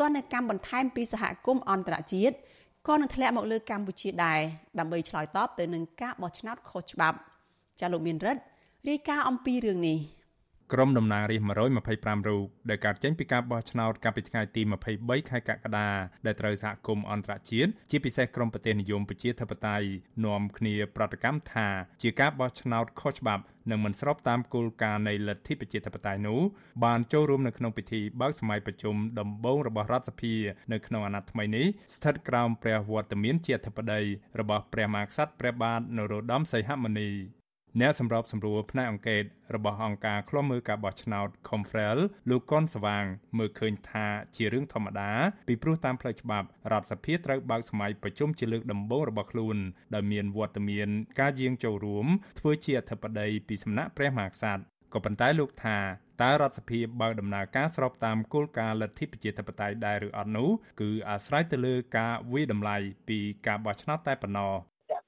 [0.00, 2.36] ទណ្ឌកម្មបន្ថែមពីសហគមន៍អន្តរជាតិ
[2.88, 4.40] ក៏នឹងធ្លាក់មកលើកម្ពុជាដែរ
[4.78, 7.16] ដើម្បីឆ្លើយតបទៅនឹងការបោះឆ្នោតខុសច្បាប់
[7.80, 8.42] ចាលោកមានរិទ្ធ
[8.88, 9.98] រាយការណ៍អំពីរឿងនេះ
[10.72, 14.62] ក្រុមតំណាងរាស្ត្រ125រូបដែលកើតចេញពីការបោះឆ្នោតកាលពីថ្ងៃទី
[14.96, 15.88] 23ខែកក្កដា
[16.26, 19.86] ដែលត្រូវសហគមន៍អន្តរជាតិជាពិសេសក្រុមប្រទេសនិយមប្រជាធិបតេយ្យ
[20.24, 21.68] នាំគ្នាប្រតិកម្មថា
[22.02, 26.40] ជាការបោះឆ្នោតខុសច្បាប់និងមិនស្របតាមគោលការណ៍នៃលទ្ធិប្រជាធិបតេយ្យនោះ
[26.84, 30.34] បានចូលរួមនៅក្នុងពិធីបើកសម័យប្រជុំដំបូងរបស់រដ្ឋសភា
[30.72, 34.00] នៅក្នុងអាណត្តិថ្មីនេះស្ថិតក្រោមព្រះវត្តមានជាអធិបតី
[34.40, 37.39] របស់ព្រះមហាក្សត្រព្រះបាទនរោត្តមសីហមុនី
[37.80, 41.98] អ្នកសម្របសម្រួលផ្នែកអង្កេតរបស់អង្គការឃ្លាំមើលការបោះឆ្នោត Confrel
[42.30, 43.04] លោកកុនស្វាង
[43.38, 44.06] មើលឃើញថា
[44.36, 45.10] ជារឿងធម្មតា
[45.48, 49.56] ពីព្រោះតាមផ្លូវច្បាប់រដ្ឋសភាត្រូវបើកសម័យប្រជុំជាលើកដំបូងរបស់ខ្លួន
[49.94, 50.88] ដោយមានវត្តមាន
[51.20, 52.06] ការយាងចូលរួម
[52.38, 54.62] ធ្វើជាអធិបតីពីសំណាក់ព្រះមហាក្សត្រ
[54.94, 55.78] ក៏ប៉ុន្តែលោកថា
[56.22, 62.76] តើរដ្ឋសភាបើកដំណើរការស្របតាមគោលការណ៍លទ្ធិប្រជាធិបតេយ្យដែរឬអត់នោះគឺអាស្រ័យទៅលើការវិតម្លៃ
[63.08, 64.54] ពីការបោះឆ្នោតតែប៉ុណ្ណោះ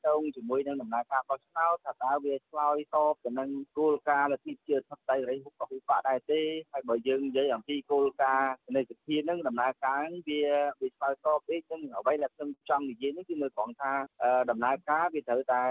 [0.07, 6.41] តងជាមួយនឹងដំណើរការបោះឆ្នោតថាតើវាឆ្លើយតបទៅនឹងគោលការណ៍លទ្ធិប្រជាធិបតេយ្យរីហុកហុបៈដែរទេ
[6.73, 10.41] ហើយបើយើងនិយាយអំពីគោលការណ៍នៃវិធាននឹងដំណើរការវា
[10.81, 13.93] វាឆ្លើយតបទេចឹងអ្វីដែលខ្ញុំចង់និយាយនេះគឺមើលត្រង់ថា
[14.51, 15.65] ដំណើរការវាត្រូវតែ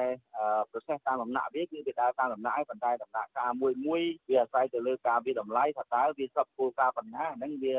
[0.70, 7.74] process តាមដំណាក់វាគឺវាដើរតាមដំណាក់ហើយប៉ុន្តែដំណាក់ការមួយមួយវាអាស្រ័យទៅលើការវិតម្លៃថាតើវាសពគោលការណ៍បណ្ណាហ្នឹងវា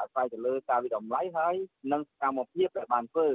[0.00, 1.54] អាស្រ័យទៅលើការវិតម្លៃហើយ
[1.92, 3.28] និងសកម្មភាពដែលបានធ្វើ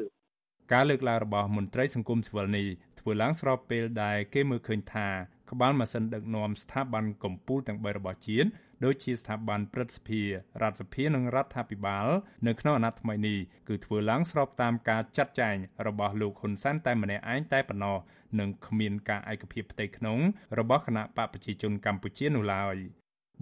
[0.73, 2.67] ការលើកឡើងរបស់មន្ត្រីសង្គមស៊ីវិលនេះ
[2.99, 5.07] ធ្វើឡើងស្របពេលដែលគេមើលឃើញថា
[5.51, 8.49] ក្បាលម៉ាស៊ីនដឹកនាំស្ថាប័នកម្ពុជាទាំង3របស់ជាតិ
[8.85, 10.27] ដូចជាស្ថាប័នព្រឹទ្ធសភារ
[10.69, 12.07] ដ្ឋសភានិងរដ្ឋាភិបាល
[12.47, 15.55] នៅក្នុងអាណត្តិថ្មីនេះគឺធ្វើឡើងស្របតាមការចាត់ចែង
[15.87, 17.97] របស់លោកហ៊ុនសែនតែម្នាក់ឯងតែប៉ុណ្ណោះ
[18.39, 20.17] និងគ្មានការឯកភាពផ្ទៃក្នុង
[20.59, 22.77] របស់គណៈបកប្រជាជនកម្ពុជានោះឡើយ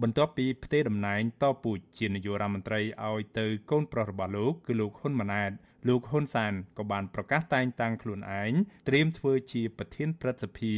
[0.02, 5.50] បន្ទាប់ពីផ្ទេរតំណែងតពូជជានាយករដ្ឋមន្ត្រីឲ្យទៅកូនប្រុសរបស់លោកគឺលោកហ៊ុនម៉ាណែត
[5.88, 8.52] លោកហ៊ុនសានក៏បានប្រកាសតែងតាំងខ្លួនឯង
[8.88, 10.74] ត្រៀមធ្វើជាប្រធានព្រឹទ្ធសភា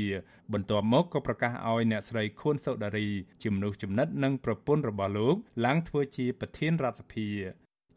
[0.53, 3.09] បន្ទាប់មកក៏ប្រកាសឲ្យអ្នកស្រីខួនសូដារី
[3.43, 7.29] ជាមនុស្សចំណិតនិងប្រពន្ធរបស់លោកឡើងធ្វើជាប្រធានរដ្ឋសភា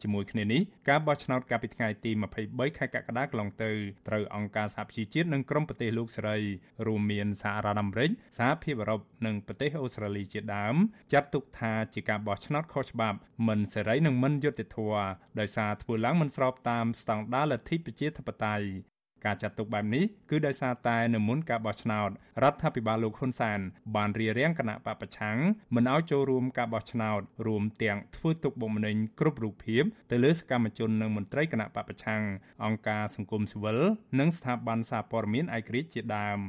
[0.02, 2.10] ជាមួយគ្នានេះការបោះឆ្នោតកាលពីថ្ងៃទី
[2.44, 3.70] 23ខែកក្កដាកន្លងទៅ
[4.08, 6.38] ត្រូវអង្គការសហប្រជាជាតិនិងក្រុមប្រទេសលោកសេរី
[6.86, 10.76] រួមមានសហរដ្ឋអាមេរិកសហភាពអឺរ៉ុបនិងប្រទេសអូស្ត្រាលីជាដើម
[11.12, 15.06] ចាត់ទុកថាជាការបោះឆ្នោតខុសច្បាប់មិនសេរីនិងមិនយុត្តិធម៌
[15.40, 22.10] ដោយសារធ្វើឡើងមិនស្របតាមស្តង់ដារលទ្ធិប្រជាធិបតេយ្យ ការចាត់ទុកបែបនេះគឺដោយសារតែនៅមុនការបោះឆ្នោត
[22.42, 23.60] រដ្ឋាភិបាលលោកហ៊ុនសែន
[23.96, 25.38] បានរៀបរៀងគណៈបពប្រឆាំង
[25.74, 32.22] មិនឲ្យចូលរួមការបោះឆ្នោតរួមទាំងធ្វើទុកបុកម្នេញគ្រប់រូបភាពទៅលើសកម្មជននិងមន្ត្រីគណៈបពប្រឆាំង
[32.64, 33.78] អង្គការសង្គមស៊ីវិល
[34.18, 36.40] និងស្ថាប័នសារព័ត៌មានឯករាជ្យជាដើម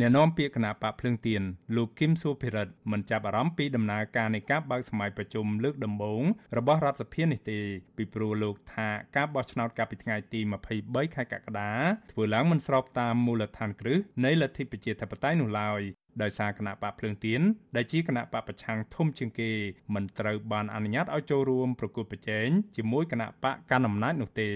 [0.00, 1.42] អ្នកនាំពាក្យគណៈបកភ្លើងទៀន
[1.76, 6.22] លោកគឹមសុភិរិទ្ធមិនចាប់អារម្មណ៍ពីដំណើរការនៃការបើកសម័យប្រជុំលើកដំបូង
[6.58, 7.58] របស់រដ្ឋសភានេះទេ
[7.96, 10.40] ពីព្រោះលោកថាការបោះឆ្នោតកាលពីថ្ងៃទី
[10.78, 11.72] 23ខែកក្កដា
[12.12, 15.80] ធ្វើឡើងមិនស្របតាមមូលដ្ឋានគ្រឹះនៃលទ្ធិប្រជាធិបតេយ្យនោះឡើយ
[16.22, 17.40] ដោយសារគណៈបកភ្លើងទៀន
[17.76, 19.50] ដែលជាគណៈបកប្រឆាំងធំជាងគេ
[19.94, 24.50] មិនត្រូវបានអនុញ្ញាតឲ្យចូលរួមប្រគល់ប្រជែងជាមួយគណៈបកកណ្ដាលអំណាចនោះទេ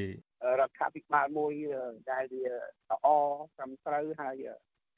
[0.60, 1.52] រដ្ឋាភិបាលមួយ
[2.10, 3.06] ដែលវាល្អ
[3.56, 4.44] ត្រឹមត្រូវហើយ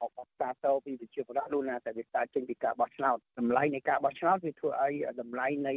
[0.04, 5.74] អបសាទរពីប្រជាពលរដ្ឋនោះណាតែវាកើតចេញពីការបោះឆ្នោតតម្លៃនៃការបោះឆ្នោតវាធ្វើឲ្យតម្លៃនៃ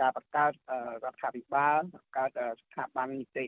[0.00, 0.52] ការបង្កើត
[1.04, 2.30] រដ្ឋាភិបាលបង្កើត
[2.62, 3.44] ស្ថាប័ននីតិ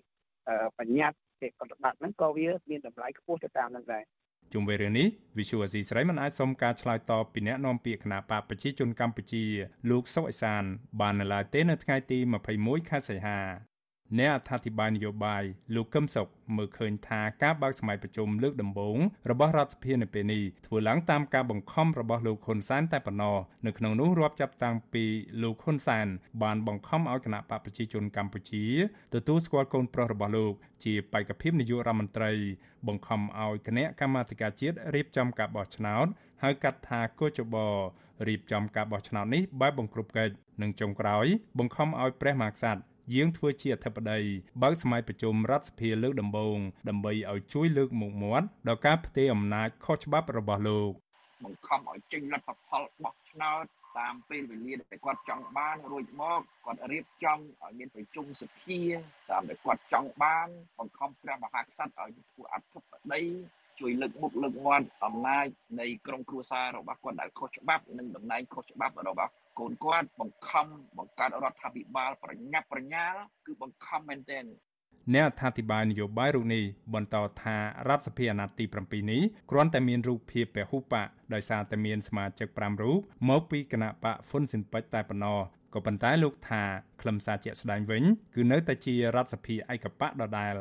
[0.79, 4.05] បញ្ញត្តិទេប្រតិបត្តិហ្នឹងក៏វាមានតម្លៃខ្ពស់ទៅតាមនឹងដែរ
[4.53, 9.45] ជុំវិញរឿងនេះ Visual Asia ស្រីមិនអាចសុំការឆ្លើយតបពីអ្នកនាំពាក្យគណៈបកប្រជាជនកម្ពុជា
[9.91, 10.63] លោកសុកអេសាន
[11.01, 12.19] បាននៅឡើយទេនៅថ្ងៃទី
[12.55, 13.39] 21ខែសីហា
[14.19, 15.43] អ្នកអត្ថាធិប្បាយនយោបាយ
[15.75, 18.99] លោកកឹមសុខមើលឃើញថាការបើកសម័យប្រជុំលើកដំបូង
[19.31, 25.05] របស់រដ្ឋសភានៅពេលនេះធ្វើឡើងតាមការបង្ខំរបស់លោកហ៊ុនសែនតែប៉ុណ្ណោះនៅក្នុងនោះរាប់ចាប់តាំងពី
[25.43, 26.07] លោកហ៊ុនសែន
[26.43, 28.65] បានបង្ខំឲ្យគណៈបកប្រជាជនកម្ពុជា
[29.15, 30.53] ទទួលស្គាល់កូនប្រុសរបស់លោក
[30.85, 32.33] ជាបេក្ខភាពនាយករដ្ឋមន្ត្រី
[32.89, 36.07] បង្ខំឲ្យគណៈកម្មាធិការជាតិរៀបចំការបោះឆ្នោត
[36.43, 37.57] ហៅកាត់ថាកោចប
[38.29, 41.27] រៀបចំការបោះឆ្នោតនេះបែបបង្ក្រប់កិច្ចនិងចុងក្រោយ
[41.59, 42.83] បង្ខំឲ្យព្រះមហាក្សត្រ
[43.15, 44.21] យាងធ្វើជាអធិបតី
[44.63, 50.93] បើកសម័យប្រជុំរដ្ឋសភាលើកដំបូងដើម្បីឲ្យជួយលើកមុខមាត់ដល់ការផ្ទេរអំណាចខុសច្បាប់របស់លោក
[51.45, 53.65] បង្ខំឲ្យចេញលទ្ធផលបោះឆ្នោត
[53.99, 58.81] តាមពេលវេលាដែលគាត់ចង់បានរួចមកគាត់រៀបចំឲ្យមានប្រជុំសភា
[59.31, 63.23] តាមដែលគាត់ចង់បានបង្ខំព្រះមហាក្សត្រឲ្យធ្វើអធិបតី
[63.81, 65.47] ជួយលើកមុខលើកមាត់អំណាច
[65.81, 70.67] នៃក្រុមគ្រួសាររបស់គាត់ដែលខុសច្បាប់និងតំណែងខុសច្បាប់របស់ កូនគាត់បង្ខំ
[70.99, 74.45] បង្កើតរដ្ឋាភិបាលប្រញាប់ប្រញាល់គឺបង្ខំមែនទែន
[75.15, 76.65] អ្នកអត្ថាធិប្បាយនយោបាយរូបនេះ
[76.95, 77.57] បន្តថា
[77.89, 85.41] រដ្ឋសភាអាណត្តិទី7នេះគ្រាន់តែមានរូបភាពពហុបកដោយសារតែមានសមាជិក5រូបមកពីគណៈបកហ្វុនស៊ិនពេចតែប៉ុណ្ណោះ
[85.75, 86.63] ក៏ប៉ុន្តែលោកថា
[87.01, 88.03] ខ្លឹមសារជាក់ស្ដែងវិញ
[88.35, 90.57] គឺនៅតែជារដ្ឋសភាឯកបកដដែល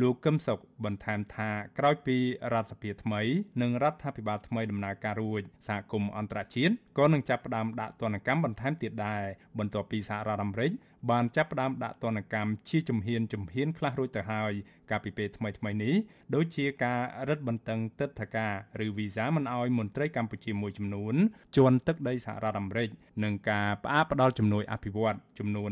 [0.00, 2.16] លោកកឹមសុខបន្ថែមថាក្រោយពី
[2.52, 3.20] រដ្ឋសភាថ្មី
[3.62, 9.22] និងរដ្ឋាភិបាលថ្មីដំណើរការរួចសហគមន៍អន្តរជាតិក៏នឹងចាប់ផ្ដើមដាក់ទណ្ឌកម្មបន្ថែមទៀតដែរ
[9.58, 10.70] បន្ទាប់ពីសហរដ្ឋអាមេរិក
[11.10, 14.52] បានចាប់ផ្ដើមដាក់ទណ្ឌកម្មជាជំហានជំហានខ្លះរួចទៅហើយ
[14.90, 15.94] កាលពីពេលថ្មីថ្មីនេះ
[16.34, 18.52] ដូចជាការរឹតបន្តឹងទឹកធការ
[18.86, 21.14] ឬវីសាមិនអោយមន្ត្រីកម្ពុជាមួយចំនួន
[21.56, 22.88] ជន់ទឹកដីសហរដ្ឋអាមេរិក
[23.24, 25.70] និងការផ្អាកផ្ដាល់ជំនួយអភិវឌ្ឍចំនួន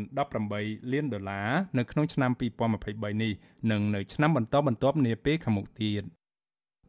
[0.49, 2.31] 18លានដុល្លារនៅក្នុងឆ្នាំ
[2.77, 3.33] 2023នេះ
[3.71, 6.03] និងនៅឆ្នាំបន្តបន្ទាប់នាពេលខាងមុខទៀត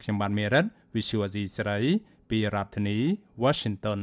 [0.02, 1.80] ខ្ញុំបានមេរិត Visual Asia ស្រី
[2.30, 2.98] ពីរដ្ឋធានី
[3.44, 4.00] Washington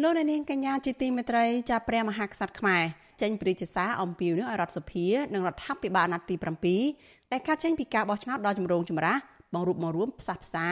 [0.00, 2.82] លោកនាងកញ្ញាជាទីមេត្រីចាព្រះមហាក្សត្រខ្មែរ
[3.20, 6.36] ចេញព្រាជសារអំពាវនាវឲ្យរដ្ឋសភានិងរដ្ឋាភិបាលអាណត្តិទី
[6.82, 9.18] 7ដែលកាត់ចេញពីការបោះឆ្នោតដ៏ចម្រូងចម្រាស
[9.54, 10.66] បង្រួបបង្រួមផ្សះផ្សា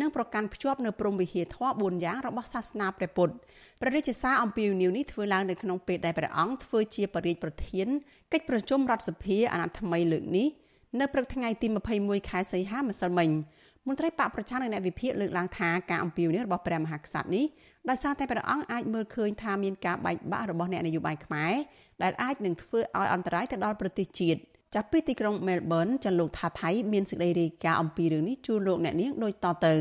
[0.00, 3.34] និងប្រកាន់ភ្ជាប់នៅព្រំវិហារធម៌4យ៉ាងរបស់សាសនាព្រះពុទ្ធ
[3.80, 7.86] ព្រះរាជសារអំពាវនាវនេះធ្វើឡើងនៅក្នុងពេលដែលព្រះអង្គធ្វើជាបរិយាប្រធាន
[8.32, 10.48] កិច្ចប្រជុំរដ្ឋសភាអាណត្តិថ្មីលើកនេះ
[11.00, 11.66] នៅព្រឹកថ្ងៃទី
[11.98, 13.30] 21ខែសីហាម្សិលមិញ
[13.88, 17.44] មន្ត្រីបកប្រឆាំងនិងអ្នកវិភាគលើកឡើងថាការអំពាវនាវរបស់ព្រះមហាក្សត្រនេះ
[17.88, 21.54] ដោយសារតែព្រះអង្គអាចមើលឃើញថាមានការបែកបាក់របស់អ្នកនយោបាយខ្មែរ
[22.02, 24.40] ដែលអាចនឹងធ្វើឲ្យអន្តរាយទៅដល់ប្រទេសជាតិ
[24.74, 29.74] ចាប់ពីទីក្រុងមែលប៊នចាលោកថាថៃមានសេចក្តីរាយការណ៍អំពីរឿងនេះជូនលោកអ្នកនាងដូចតទៅ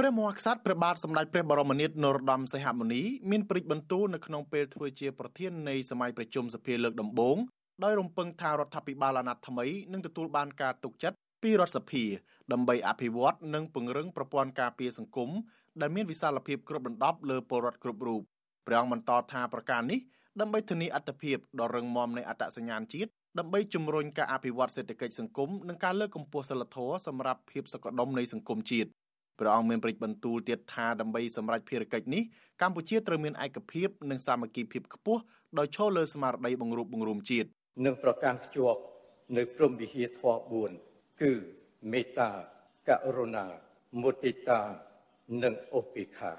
[0.00, 7.36] ព្រះមហាក្សត្រព្រះបាទសម្ដេចព្រះបរមនាថនរោត្តមសីហមុនីមានព្រិចបន្ទូលនៅក្នុងពេលធ្វើជាប្រធាននៃសម័យប្រជុំសភាលើកដំបូង
[7.84, 12.04] ដោយរំពឹងថារដ្ឋាភិបាលអាណត្តិថ្មីនឹងទទួលបានការទុកចិត្ត ពីរដ្ឋសភា
[12.52, 15.30] ដើម្បីអភិវឌ្ឍនិងពង្រឹងប្រព័ន្ធការពារសង្គម
[15.80, 18.22] ដែលមានវិសាលភាពគ្រប់ដណ្ដប់លើពលរដ្ឋគ្រប់រូប
[18.66, 20.00] ព្រះអង្គបន្តថាប្រការនេះ
[20.40, 28.90] ដើម្បីធានាអត្តភាពដ៏រឹងមាំនៃអត្តសញ្ញាណជាតិដើម្បីជំរុញការអភិវឌ្ឍសេដ្ឋកិច្ចសង្គមនិងការលើកកម្ពស់សិលធម៌សម្រាប់ភាពសុខដុមនៃសង្គមជាតិ
[29.38, 32.22] ព្រះអង្គមានប្រិចបន្ទូលទៀតថាដើម្បីសម្រេចភារកិច្ចនេះ
[32.62, 35.20] កម្ពុជាត្រូវមានឯកភាពនិងសាមគ្គីភាពខ្ពស់
[35.58, 37.48] ដោយឈលលើស្មារតីបង្រួបបង្រួមជាតិ
[37.86, 38.80] និងប្រកាន់ខ្ជាប់
[39.36, 40.89] នៅព្រំវិហារធម៌4
[41.22, 41.32] គឺ
[41.92, 42.30] មេត្តា
[42.88, 43.46] ករុណា
[44.02, 44.60] មុទិតា
[45.42, 46.32] និងឧបេក្ខា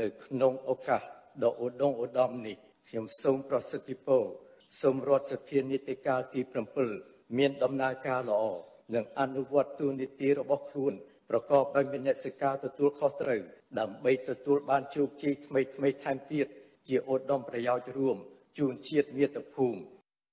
[0.00, 1.02] នៅក្នុងឱកាស
[1.44, 2.56] ដ៏ឧត្តមឧត្តមនេះ
[2.88, 4.24] ខ្ញុំសូមប្រសិទ្ធពរ
[4.80, 6.40] សូមរដ្ឋសភានីតិកាលទី
[6.88, 8.44] 7មានដំណើរការល្អ
[8.94, 10.92] និងអនុវត្តទូនីតិរបស់ខ្លួន
[11.30, 13.42] ប្រកបដោយមនសិការទទួលខុសត្រូវ
[13.78, 16.46] ដើម្បីទទួលបានជោគជ័យថ្មីថ្មីថែមទៀត
[16.88, 18.16] ជាឧត្តមប្រយោជន៍រួម
[18.58, 19.80] ជូនជាតិមាតុភូមិ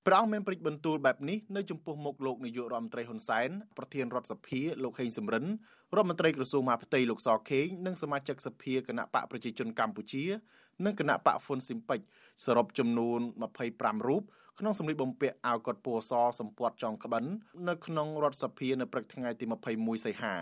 [0.08, 5.44] ព្រះអង្គមានព្រិចបន្ទូលបែបនេះនៅចំពោះមុខលោកនាយករដ្ឋមន្ត្រីហ៊ុនសែនប្រធានរដ្ឋសភាលោកហេងសំរិន
[5.96, 10.24] រដ្ឋមន្ត្រីក្រសួងមហាផ្ទៃលោកសខេងនិងសមាជិកសភាគណៈបកប្រជាជនកម្ពុជា
[10.84, 12.00] និងគណៈបកហ្វុនស៊ីមពេច
[12.44, 13.20] សរុបចំនួន
[13.62, 14.22] 25រូប
[14.58, 17.24] ក្នុងសម្លៀកបំពាក់អាវកុដពណ៌សសម្ព័ន្ធចុងក្បិន
[17.68, 20.36] នៅក្នុងរដ្ឋសភានៅព្រឹកថ្ងៃទី21សីហា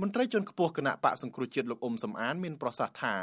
[0.00, 3.14] មន្ត្រីជាន់ខ្ពស់គណៈបកសង្គ្រោះជាតិលោកអ៊ុំសំអានមានប្រសាសន៍ថា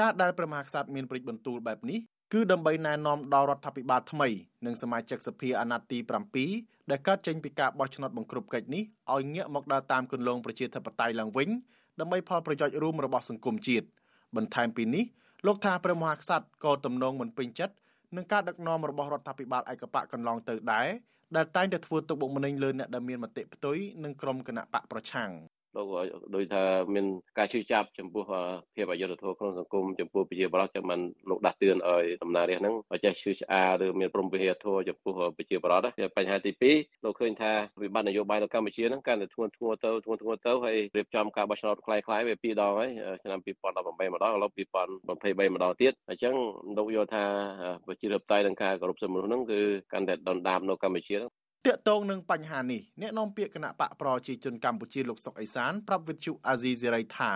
[0.00, 2.00] ការដែលព្រះមហាក្សត្រមានព្រិចបន្ទូលបែបនេះ
[2.32, 4.28] គឺដើម្បីណែនាំដល់រដ្ឋាភិបាលថ្មី
[4.66, 5.98] និងសមាជិកសភាអាណត្តិទី
[6.44, 8.82] 7ដែលកើតចេញពីការបោះឆ្នោតបង្ក្រប់កិច្ចនេះ
[9.14, 11.48] ឲ្យងាកមកដើរតាមគន្លងប្រជាធិបតេយ្យឡើងវិញ
[12.00, 13.86] ដើម្បីផលប្រយោជន៍រួមរបស់សង្គមជាតិ
[14.36, 15.04] បន្ថែមពីនេះ
[15.46, 17.74] លោកថាព្រះមហាក្សត្រក៏ទំនងមិនពេញចិត្ត
[18.16, 20.88] នឹងការដឹកនាំរបស់រដ្ឋាភិបាលឯកបកកន្លងទៅដែរ
[21.36, 25.30] ដែលតែងតែធ្វើទុកបុកម្នេញលើអ្នកដែលមានមតិផ្ទុយនិងក្រុមគណៈបកប្រឆាំង
[25.77, 25.87] លោក
[26.35, 26.63] ដោយថា
[26.95, 27.05] មាន
[27.37, 28.23] ការជឿចាប់ចំពោះ
[28.75, 35.85] ភាពអយុត្តិធម៌ក្នុងសង្គមចំពោះប្រជាប្រដ្ឋចាំមិនលោកដាស់តឿនឲ្យដំណើរនេះហ្នឹងបើចេះឈឺឆ្អាលឬមានព្រមវិហារធម៌ចំពោះប្រជាប្រដ្ឋ
[36.17, 37.51] បញ្ហាទី2លោកឃើញថា
[37.81, 42.89] វិបត្តិនយោបាយនៅកម្ពុជាហ្នឹងកាន់តែធ្ងន់ធ្ងរទៅធ្ងន់ធ្ងរទៅហើយរៀបចំការបោះឆ្នោតคล้ายៗវាពីរដងហើយ
[43.23, 46.33] ឆ្នាំ2018ម្ដងឥឡូវ2023ម្ដងទៀតអញ្ចឹង
[46.77, 47.23] លោកយល់ថា
[47.85, 49.61] ប្រជាធិបតេយ្យនិងការគោរពសិទ្ធិមនុស្សហ្នឹងគឺ
[49.93, 51.17] កាន់តែដុនដាបនៅកម្ពុជា
[51.66, 57.32] តាកតងនឹងបញ្ហានេះអ្នកនាំពាក្យគណៈបកប្រជាជនកម្ពុជាលោកសុកអេសានប្រាប់វិទ្យុអាស៊ីសេរីថា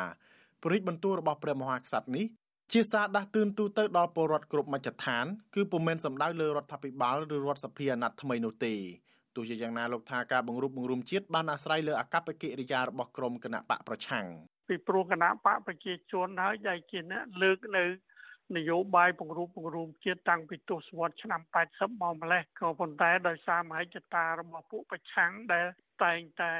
[0.63, 2.27] ព្រិចបន្ទូលរបស់ព្រះមហាក្សត្រនេះ
[2.73, 8.75] ជាសារដាស់តឿនទូទៅដល់ពលរដ្ឋគ្រប់មជ្ឈដ្ឋានគឺពុំមែនសំដៅលើរដ្ឋាភិបាលឬរដ្ឋសភាអាណត្តិថ្មីនោះទេ
[9.37, 14.27] ទោះជាយ៉ាងណាលោកថាការបង្រួបបង្រួមជាតិបានអាស្រ័យលើអកប្បកិរិយារបស់ក្រមគណៈបកប្រឆាំង
[14.69, 17.85] ពីព្រោះគណៈបកប្រជាជនហើយដែលជាអ្នកលើកនៅ
[18.57, 21.41] នយោបាយពង្រួមពង្រួមជាតិតាំងពីទសវត្សរ៍ឆ្នាំ
[21.73, 25.67] 80មកម្លេះក៏ប៉ុន្តែដោយសារមហិច្ឆតារបស់ពួកប្រឆាំងដែល
[26.05, 26.55] តែងតែ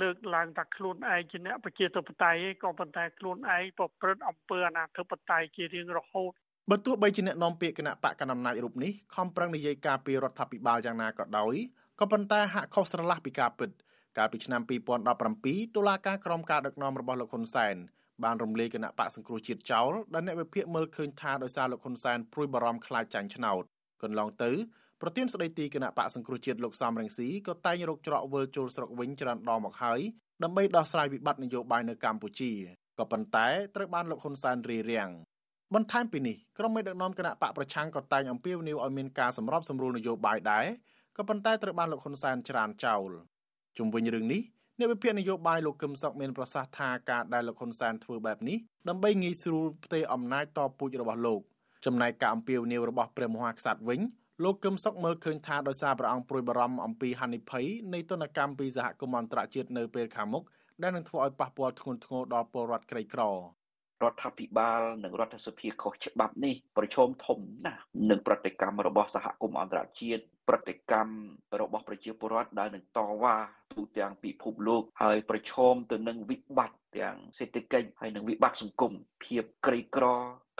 [0.00, 6.32] លើកឡើងថាខ្លួនឯងជាអ្នកប្រជាធិបតេយ្យក៏ប៉ុន្តែខ្លួនឯងប្រព្រឹត្តអំពើអនាធិបតេយ្យជារៀងរហូត
[6.70, 11.54] បើទោះបីជាអ្នកនាំពាក្យគណៈបកកណ្ដាលអំណាចរូបនេះខំប្រឹងនិយាយការពីរដ្ឋាភិបាលយ៉ាងណាក៏ដោយ
[12.00, 13.70] ក៏ប៉ុន្តែហាក់ខុសស្រឡះពីការពិត
[14.18, 14.62] កាលពីឆ្នាំ
[15.18, 17.76] 2017តុលាការក្រមការដឹកនាំរបស់លោកហ៊ុនសែន
[18.24, 23.62] បានរំលាយគណៈបកសង្គ្រោះជាតិចោលដែលអ្នកវិភាគមើលឃើញថាដោយសារលោកហ៊ុនសែនព្រួយបារម្ភខ្លាចចាញ់ឆ្នោត
[24.02, 24.50] កន្លងទៅ
[25.00, 30.00] ប្រធានស្ដីទីគណៈបកសង្គ្រោះជាតិលោកសំរងស៊ីក៏តែងរកច្រកវិលជុលស្រុកវិញច្រើនដងមកហើយ
[30.42, 32.52] ដើម្បីដោះស្រាយវិបត្តិនយោបាយនៅកម្ពុជា
[32.98, 35.10] ក៏ប៉ុន្តែត្រូវបានលោកហ៊ុនសែនរារាំង
[35.74, 40.66] បន្ថែមពីនេះក្រុមមេដឹកនាំគណៈបកប្រឆាំងក៏តែងអំពាវនាវឲ្យមានការសម្របសម្រួលនយោបាយដែរ
[41.16, 43.10] ក៏ប៉ុន្តែត្រូវបានលោកហ៊ុនសែនច្រានចោល
[43.78, 44.40] ជុំវិញរឿងនេះ
[44.80, 51.40] អ្នកវិភាគនយោបាយលោកកឹមសុខមានប្រសាសន៍ថាការដែលលោកហ៊ុនសែនធ្វើបែបនេះដើម្បីងាយស្រួលផ្ទេរអំណាចតពូជរបស់លោក
[51.86, 54.00] ចំណែកការអំពាវនាវរបស់ព្រះមហាក្សត្រវិញ
[54.44, 57.64] លោកកឹមសុខមើលឃើញថាដោយសារព្រះអង្គព្រួយបារម្ភអំពីហានិភ័យ
[57.94, 60.44] នៃទនកម្មពីសហគមន៍អន្តរជាតិនៅពេលខាងមុខ
[60.82, 63.22] ដែលនឹងធ្វើឲ្យប៉ះពាល់ធ្ងន់ធ្ងរដល់ពលរដ្ឋក្រីក្រ
[64.02, 71.14] រដ្ឋាភិបាលនិងរដ្ឋសភាខុសច្បាប់នេះប្រឈមធំណាស់នឹងប្រតិកម្មរបស់សហគមន៍អន្តរជាតិប្រតិកម្ម
[71.60, 73.36] របស់ប្រជាពលរដ្ឋដែលនឹងតវ៉ា
[73.72, 78.92] ទូទាំងពិភពលោកហើយប្រឈមទៅនឹងវិបត្តិទាំងសេដ្ឋកិច្ចហើយនិងវិបត្តិសង្គម
[79.24, 80.06] ភាពក្រីក្រ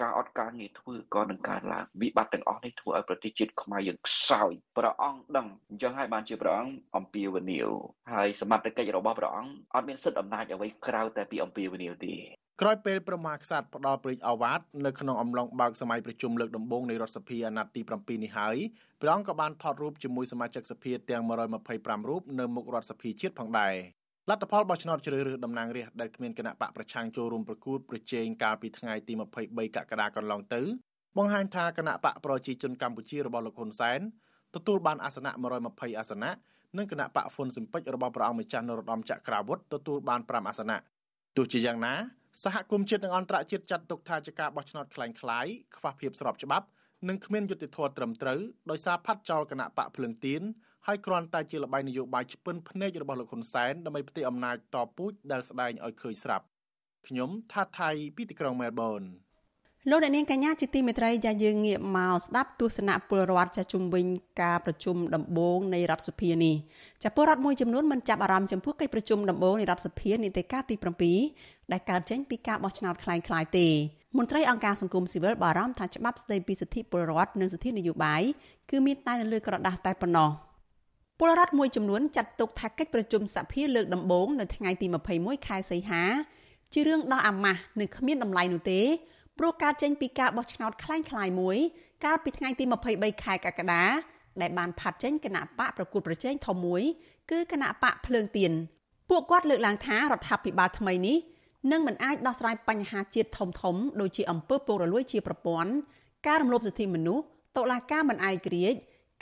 [0.00, 7.68] ការអត់ការងារធ្វើក៏នឹងកើនឡើងវិបត្តិទាំងអស់នេះធ្វើឲ្យប្រទេសជាតិខ្មែរយើងខ្សោយព្រះអង្គដឹងអញ្ចឹងហើយបានជាព្រះអង្គអំពាវនាវ
[8.14, 12.14] ហើយសមត្ថកិច្ចរបស់ព្រះអង្គអត់មានសិទ្ធិអំណាចអ្វីក្រៅតែពីអំពាវនាវទេ
[12.62, 18.56] ក្រោយពេលប្រមាក្សត្រផ្ដាល់ព្រេងអាវ៉ាតនៅក្នុងអំឡុងបើកសម័យប្រជុំលើកដំបូងនៃរដ្ឋសភាអាណត្តិទី7នេះហើយ
[19.00, 21.22] ព្រះអង្គក៏បានថតរូបជាមួយសមាជិកសភាទាំង
[21.66, 23.74] 125រូបនៅមុខរដ្ឋសភាជាតិផងដែរ
[24.30, 29.12] លទ្ធផលបោះឆ្នោតជ្រើសរើសតំណាងរាស្ត្រដែលគ្មានគណៈបកប្រឆាំងចូលរួមប្រគួតប្រជែងកាលពីថ្ងៃទី
[29.44, 30.62] 23កក្កដាកន្លងទៅ
[31.18, 34.00] បង្ហាញថាគណៈបកប្រជាជនកម្ពុជារបស់លោកហ៊ុនសែន
[34.54, 35.32] ទទួលបានអាសនៈ
[35.66, 36.30] 120អាសនៈ
[36.78, 40.76] និងគណៈបកហ្វុនស៊ិមពេចរបស់ព្រះអង្គម្ចាស់នរោត្តមចក្រាវុធទទួលបាន5អាសនៈ
[41.36, 41.94] ទោះជាយ៉ាងណា
[42.43, 45.13] សហគមន៍ជាតិនិងអន្តរជាតិចាត់ទុកថាជាការបោះឆ្នោតคล้ายៗ
[45.77, 46.65] ខ្វះភាពស្របច្បាប់
[47.07, 48.39] និងគ្មានយុត្តិធម៌ត្រឹមត្រូវ
[48.71, 50.41] ដោយសារផាត់ចោលគណៈបកភ្លើងទៀន
[50.87, 56.45] ហើយគ្រាន់តែជាលបាយនយោបាយឆ្ពិនភ្នែករបស់លោកហ៊ុនសែនដើម្បីផ្ទេរអំណាចតពូជដែលស្ដែងឲ្យឃើញស្រាប់
[57.07, 59.03] ខ្ញុំថាថៃពីទីក្រុងមែលប៊ន
[59.89, 64.05] លោកអ្នកនាងកញ្ញាជាទីមេត្រីចាយើងងាកមកស្ដាប់ទស្សនៈពលរដ្ឋចាជំវិញ
[64.41, 66.55] ការប្រជុំដំបូងនៃរដ្ឋសភានេះ
[67.03, 70.75] ចាពលរដ្ឋមួយចំនួនមិនចាប់អារម្មណ៍ចំពោះកិច្ចប្រជុំដំបូងនៃរដ្ឋសភានីតិកាលទី
[71.21, 73.67] 7 ដែលកើតចេញពីការបោះឆ្នោតคล้ายៗទេ
[74.17, 78.21] មន្ត្រីអង្គការសង្គមស៊ីវិលបារម្ភថាច្បាប់ស្តីពីសិទ្ធិពលរដ្ឋនិងសិទ្ធិនយោបាយ
[78.69, 80.29] គឺមានតែនៅលើក្រដាស់តែប៉ុណ្ណោះ
[81.19, 86.03] ពលរដ្ឋមួយចំនួនចាត់ទុកថាកិច្ចប្រជុំសភាលើកដំបូងនៅថ្ងៃទី21ខែសីហា
[86.73, 88.81] ជារឿងដោះអាម៉ាស់និងគ្មានតម្លៃនោះទេ
[89.37, 91.57] ព្រោះការចេញពីការបោះឆ្នោតคล้ายៗមួយ
[92.05, 93.83] កាលពីថ្ងៃទី23ខែកក្កដា
[94.41, 96.83] ដែលបានផាត់ចេញគណៈបកប្រគួតប្រជែងធំមួយ
[97.31, 98.51] គឺគណៈបកភ្លើងទៀន
[99.09, 101.17] ពួកគាត់លើកឡើងថារដ្ឋាភិបាលថ្មីនេះ
[101.70, 105.72] នឹងមិនអាចដោះស្រាយបញ្ហាជាតិធំធំដូចជាអំពើពុករលួយជាប្រព័ន្ធ
[106.26, 107.24] ការរំលោភសិទ្ធិមនុស្ស
[107.56, 108.74] តុលាការមិនអាយក្រិច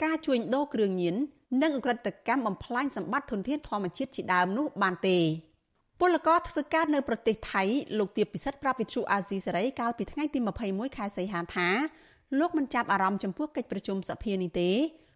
[0.03, 1.15] ការជួញដូរគ្រឿងញៀន
[1.61, 5.17] និងអ ுக ្រិតកម្មបំផ្លាញសម្បត្តិធនធានធម្មជាតិជាដើមនោះបានទេ
[5.99, 7.63] ពលករធ្វើការនៅប្រទេសថៃ
[7.99, 11.67] លោកទៀបពិសិដ្ឋប្រាប់វិទ្យុអាស៊ីសេរីកាលពីថ្ងៃទី21ខែសីហាថា
[12.39, 14.69] លោកមិនចាប់អារម្មណ៍ចំពោះកិច្ចប្រជុំសភានេះទេ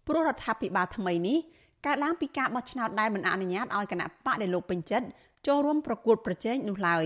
[0.06, 1.38] ព្រោះរដ្ឋាភិបាលថ្មីនេះ
[1.86, 5.06] កើតឡើងពីការបោះឆ្នោតដែលមិនអនុញ្ញាតឲ្យគណៈបកដែលលោកពេញចិត្ត
[5.46, 7.04] ចូលរួមប្រកួតប្រជែងនោះឡើយ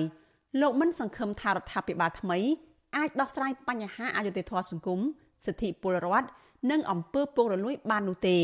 [0.61, 2.38] លោកមិនសង្ឃឹមថារដ្ឋាភិបាលថ្មី
[2.96, 5.01] អាចដោះស្រាយបញ្ហាអយុត្តិធម៌សង្គម
[5.46, 6.29] សិទ្ធិពលរដ្ឋ
[6.70, 8.38] និងអំពើពុករលួយបាននោះទេ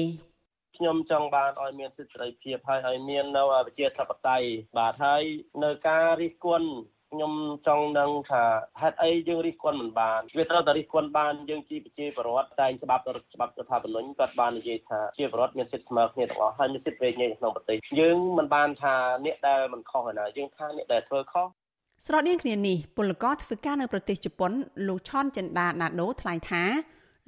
[0.77, 4.47] ខ្ញុំចង់បានឲ្យមានសិទ្ធិសេរីភាពហើយឲ្យមាននៅប្រជាធិបតេយ្យ
[4.79, 5.23] បាទហើយ
[5.65, 6.69] នៅការរិះគន់
[7.15, 7.35] ខ្ញុំ
[7.67, 8.43] ចង់ដឹងថា
[8.81, 13.03] ហេតុអីយើងរិះគន់មិនបានវាត្រូវតែរិះគន់បានយើងជាប្រជាពលរដ្ឋតែងច្បាប់
[13.35, 21.47] ច្បាប់រដ្ឋធម្មនុញ្ញគាត់បាននិយាយថាជាពលរដ្ឋមានសិទ្ធិស្មើគ្នាទាំងអស់ហើយមានសិទ្ធិវេញញក្នុងប្រទេសយើងមិនបានថាអ្នកដែលមិនខុសឯណាយើងថាអ្នកដែលធ្វើខុស
[22.07, 24.53] ស្រដៀងគ្នានេះពលករធ្វើការនៅប្រទេសជប៉ុន
[24.89, 26.65] លោកឆនចិនដាណាដូថ្លែងថា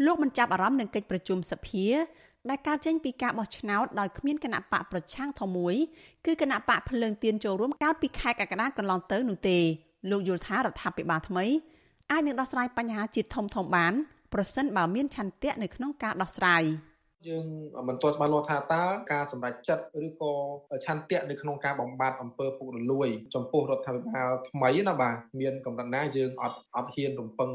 [0.04, 1.86] លោកមិនចាប់អារម្មណ៍នឹងកិច្ចប្រជុំសភា
[2.50, 5.74] ដែលកើតចេញពីការបោះឆ្នោតដោយគ្មានគណៈបកប្រឆាំងធំមួយ
[6.26, 9.58] គឺគណៈបកភ្លើងទៀនចូលរួមកាលពីខែកក្កដាកន្លងទៅនោះទេ
[10.10, 11.44] លោកយល់ថារដ្ឋាភិបាលថ្មី
[12.10, 13.92] អាចនឹងដោះស្រាយបញ្ហាជាតិធំធំបាន
[14.32, 16.62] ប្រសិនបើមានឆន្ទៈនៅក្នុងការដោះស្រាយ។
[17.28, 17.46] យើង
[17.88, 20.32] មិនទាន់ច្បាស់លាស់ថាតើការសម្រេចចិត្តឬក៏
[20.84, 27.50] ឆន្ទៈនៅក្នុងការបំបត្តិអំពើពុករលួយ ចំពោះរដ្ឋាភិបាលថ្មីណាបាទមានកម្រិតណាយើងអត់អត់ហ៊ានរំពឹង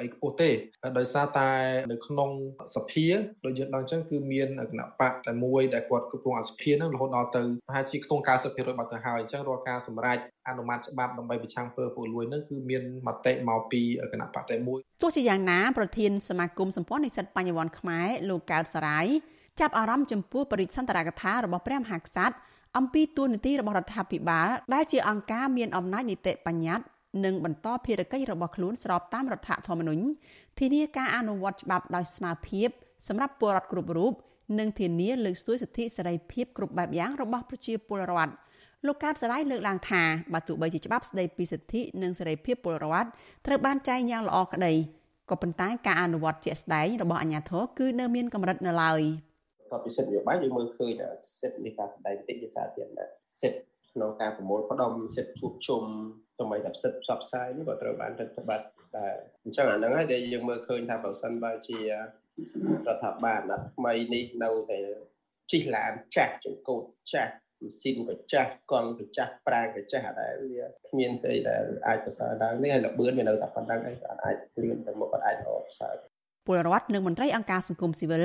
[0.00, 0.50] អីខ្ពស់ទេ
[0.98, 1.50] ដោយសារតែ
[1.92, 2.30] នៅក្នុង
[2.74, 3.06] សភា
[3.44, 13.82] ដូចយើងដឹងអញ្ចឹងគឺមានគណៈបកតែមួយដែលគាត់គ្រប់គ្រងអសភាហ្នឹងរហូតដល់ទៅប្រហែលជាខ្ទង់90%បាត់ទៅហើយអញ្ចឹងរាល់ការសម្រេច អនុម័តច្បាប់ដើម្បីប្រឆាំងពើពុករលួយហ្នឹងគឺមានមតិមកពី
[14.12, 19.06] គណៈបកតែមួយទោះជាយ៉ាងណាប្រធានសមាគមសម្ព័ន្ធនិស្សិតបញ្ញវន្តខ្មែរលោកកើតសរាយ
[19.60, 22.36] ចាប់អារម្មណ៍ចំពោះបរិសន្តរកថារបស់ព្រះមហាក្សត្រ
[22.76, 26.86] អំពីទួនាទីរបស់រដ្ឋាភិបាលដែលជាអង្គការមានអំណាចនីតិបញ្ញត្តិ
[27.24, 30.02] និងបន្តភារកិច្ចរបស់ខ្លួនស្របតាមរដ្ឋធម្មនុញ្ញ
[30.58, 32.68] ធានាការអនុវត្តច្បាប់ដោយស្មារភាព
[33.08, 34.12] សម្រាប់ពលរដ្ឋគ្រប់រូប
[34.58, 38.32] និងធានាលើកស្ទួយសិទ្ធិសេរីភាពគ្រប់បែបយ៉ាងរបស់ប្រជាពលរដ្ឋ
[38.86, 43.08] លោកកើតសរាយលើកឡើងថាបើទោះបីជាច្បាប់ស្តីពីសិទ្ធិនិងសេរីភាពពលរដ្ឋ
[43.46, 44.72] ត្រូវបានចែងយ៉ាងល្អក្តី
[45.30, 49.02] ក៏ប៉ុន្តែការអនុវត្តជាក់ស្ដែងរបស់អាជ្ញាធរគឺនៅមានកម្រិតនៅឡើយ។
[49.70, 50.92] ក៏ពិសិដ្ឋនយោបាយយើងមើលឃើញ
[51.40, 53.08] សិទ្ធិនៃការសម្ដែងតិចជាសាធារណៈ
[53.42, 53.60] សិទ្ធិ
[53.92, 55.82] ក្នុងការប្រមូលផ្ដុំសិទ្ធិជួបជុំ
[56.38, 58.62] សម័យតែសិទ្ធិផ្សព្វផ្សាយនេះក៏ត្រូវបានរដ្ឋបတ်
[58.98, 61.92] ដែរអញ្ចឹងអាហ្នឹងហើយដែលយើងមើលឃើញថាបើសិនបើជារ
[62.94, 64.80] ដ្ឋបាលអាណត្តិថ្មីនេះនៅតែ
[65.52, 75.94] ជិះឡានចាស់ចង្កូតចាស់ ម៉ាស៊ីនក៏ចាស់កង់ក៏ចាស់ប្រាំងក៏ចាស់អត់ដែរវាគ្មានស្អីដែលអាចប្រសើរឡើងនេះហើយលបឿនវានៅតែប៉ុណ្្នឹងឯងក៏អាចលឿនទៅមុខក៏អាចល្អប្រសើរ
[76.46, 78.24] ពលរដ្ឋនិងមន្ត្រីអង្គការសង្គមស៊ីវិល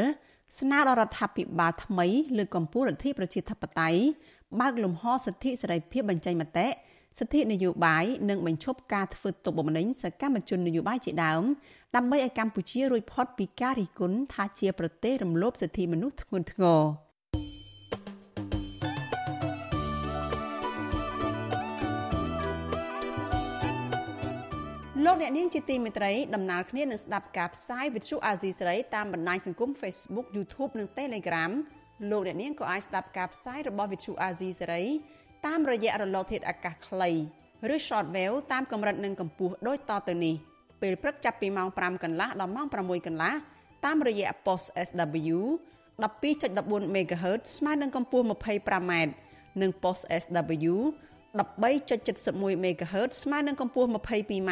[0.59, 4.01] ស្នើដល់រដ្ឋាភិបាលថ្មីលើកកម្ពស់លទ្ធិប្រជាធិបតេយ្យ
[4.59, 6.67] បើកលំហសិទ្ធិសេរីភាពបញ្ចេញមតិ
[7.19, 11.43] សិទ្ធិនយោបាយនិងបញ្ឈប់ការធ្វើទុកបុកម្នេញសកម្មជននយោបាយជាដើម
[11.95, 16.81] ដើម្បីឲ្យកម្ពុជារួចផុតពីការរិះគន់ថាជាប្រទេសរំលោភសិទ្ធិមនុស្សធ្ងន់ធ្ងរ
[25.05, 31.51] លោកអ្នកនាងជាទីមេត្រីដំណើរគ្នានឹងស្ដាប់ការផ្សាយវិទ្យុអាស៊ីសេរីតាមបណ្ដាញសង្គម Facebook YouTube និង Telegram
[32.11, 34.83] លោកអ្នកនាងក៏អាចស្ដាប់ការផ្សាយរបស់វិទ្យុអាស៊ីសេរី
[35.45, 37.11] តាមរយៈរលកធាតុអាកាសខ្លី
[37.73, 40.35] ឬ Shortwave តាមកម្រិតនិងកម្ពស់ដូចតទៅនេះ
[40.81, 43.33] ពេលព្រឹកចាប់ពីម៉ោង5កន្លះដល់ម៉ោង6កន្លះ
[43.85, 45.37] តាមរយៈ post SW
[46.01, 48.93] 12.14 MHz ស្មើនឹងកម្ពស់ 25m
[49.61, 50.73] និង post SW
[51.39, 54.51] 13.71 MHz ស្មើនឹងកម្ពស់ 22m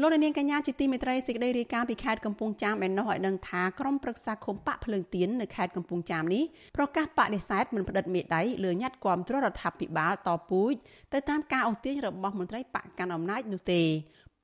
[0.00, 6.42] លោកនាងកញ្ញាជាទីមេត្រីសេចក្តីរាយការណ៍ពីខេត្តកំពង់ចាមបាននោះឲ្យដឹងថាក្រុមប្រឹក្សាឃុំបាក់ភ្លើងទៀននៅខេត្តកំពង់ចាមនេះ
[6.76, 10.74] ប្រកាសបដិសេធមិនផ្តិតមេដៃលើញត្តិគាំទ្ររដ្ឋាភិបាលតពូជ
[11.12, 13.82] ទៅតាមការអូសទាញរបស់មន្ត្រីបកកណ្ដាលអំណាចនោះទេ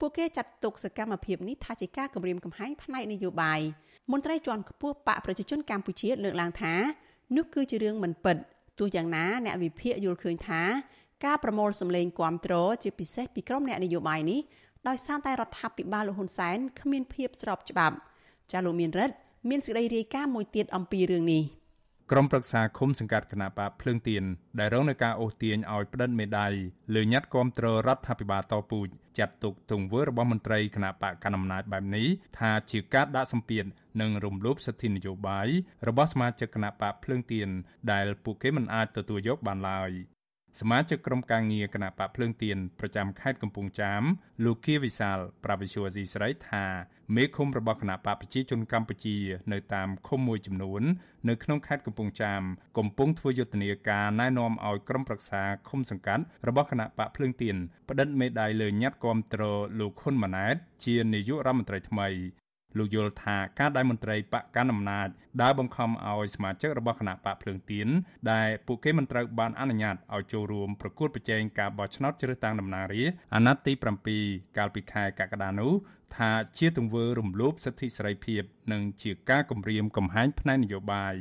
[0.00, 3.60] ពួកគេចាត់ទុកសកម្មភាពនេះថាជាការគំរាមកំហែងផ្នែកនយោបាយ
[4.12, 6.74] មន្ត្រីជាន់ខ្ពស់បកប្រជាជនកម្ពុជាលើកឡើងថា
[7.36, 8.36] នោះគឺជារឿងមិនពិត
[8.78, 10.62] ទោះយ៉ាងណាអ្នកវិភាគយល់ឃើញថា
[11.24, 14.40] ការប្រមូលសម្លេងគាំទ្រជាពិសេសពីក្រុមអ្នកនយោបាយនេះ
[14.88, 17.96] ដោយសារតែរដ្ឋាភិបាលលោកហ៊ុនសែនគ្មានភាពស្របច្បាប់
[18.52, 19.14] ចាលោកមានរិទ្ធ
[19.48, 21.44] មានសេចក្តីរាយការណ៍មួយទៀតអំពីរឿងនេះ
[22.10, 24.24] ក្រុមប្រឹក្សាឃុំសង្កាត់គណៈបាភ្លើងទៀន
[24.58, 26.52] ដែលរងនឹងការអូសទាញឲ្យផ្តិតមេដាយ
[26.94, 32.06] លើញត្តិគាំទ្ររដ្ឋាភិបាលតពូជចាត់ទុកទង្វើរបស់មន្ត្រីគណៈបកកណ្ដាលអំណាចបែបនេះ
[32.38, 33.64] ថាជាការដាក់សម្ពាធ
[34.00, 35.48] និងរំលោភសិទ្ធិនយោបាយ
[35.88, 37.48] របស់សមាជិកគណៈបកភ្លើងទៀន
[37.92, 39.90] ដែលពួកគេមិនអាចទទួលយកបានឡើយ
[40.60, 44.02] សមាជិកក្រុមការងារគណៈបកភ្លើងទៀនប្រចាំខេត្តកំពង់ចាម
[44.44, 46.64] លោកគៀវិសាលប្រាវិសុវអាស៊ីស្រីថា
[47.16, 49.16] មេឃុំរបស់គណៈបកប្រជាជនកម្ពុជា
[49.52, 50.82] នៅតាមឃុំមួយចំនួន
[51.28, 52.42] នៅក្នុងខេត្តកំពង់ចាម
[52.78, 57.56] កំពុងធ្វើយុទ្ធនាការណែនាំឲ្យក្រុមប្រឹក្សាឃុំសង្កាត់របស់គណៈបកភ្លើងទៀន
[57.88, 59.42] ផ្តិតមេដាយលើញត្តិគាំទ្រ
[59.80, 62.08] លោកហ៊ុនម៉ាណែតជានាយករដ្ឋមន្ត្រីថ្មី
[62.78, 65.08] លោកយល់ថាការដែលមន្ត្រីបកកណ្ដាលអំណាច
[65.42, 67.88] ដើរបង្ខំឲ្យសមាជិករបស់គណៈបកភ្លើងទៀន
[68.32, 73.72] ដែលពួកគេមិនត្រូវបានអនុញ្ញាតឲ្យចូលរួមប្រកួតប្រជែងការបោះឆ្នោតជ្រើសតាំងតំណាងរាស្ត្រអាណត្តិទី
[74.14, 75.72] 7កាលពីខែកក្កដានោះ
[76.16, 78.42] ថាជាទង្វើរំលោភសិទ្ធិសេរីភាព
[78.72, 81.14] និងជាការគំរាមកំហែងផ្នែកនយោបាយ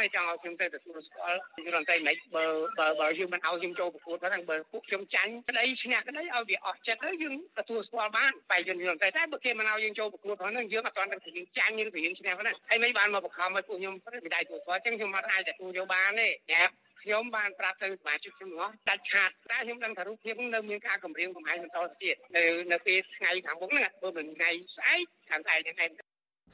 [0.00, 2.44] ហើយចង់ឲ្យខ្ញុំទៅទទួលស្គាល់យល់តែមិនបើ
[2.78, 16.62] បើបើយើងមិនឲ្យយើងចូលប្រកួតហ្នឹងបើពួកខ្ញុំចាញ់ក្តីឈ្នះក្តីឲ្យវាអស់ចិត្តទៅយើងទទួលស្គាល់បានតែយើងយល់តែតែបើគេមិនឲ្យយើងចូលប្រកួតហ្នឹងយើងអត់ទាន់ដឹងថាយើងចាញ់ឬក៏យើងឈ្នះហ្នឹងហើយមិនបានមកបង្ខំឲ្យពួកខ្ញុំមិនដែរទទួលស្គាល់អញ្ចឹងខ្ញុំមិនអាចទទួលយកបានទេណា
[17.02, 22.42] ខ្ញុំបានប្រាប់ទៅសមាជិកខ្ញុំអស់ដាច់ខាតតែខ្ញុំដឹងថារូបភាពនៅមានការគម្រាមកំហែងបន្តទៅទៀតនៅ
[22.72, 25.90] នៅពេលថ្ងៃខាងមុខហ្នឹងបើមិនថ្ងៃស្អែកខាងស្អែកហ្នឹង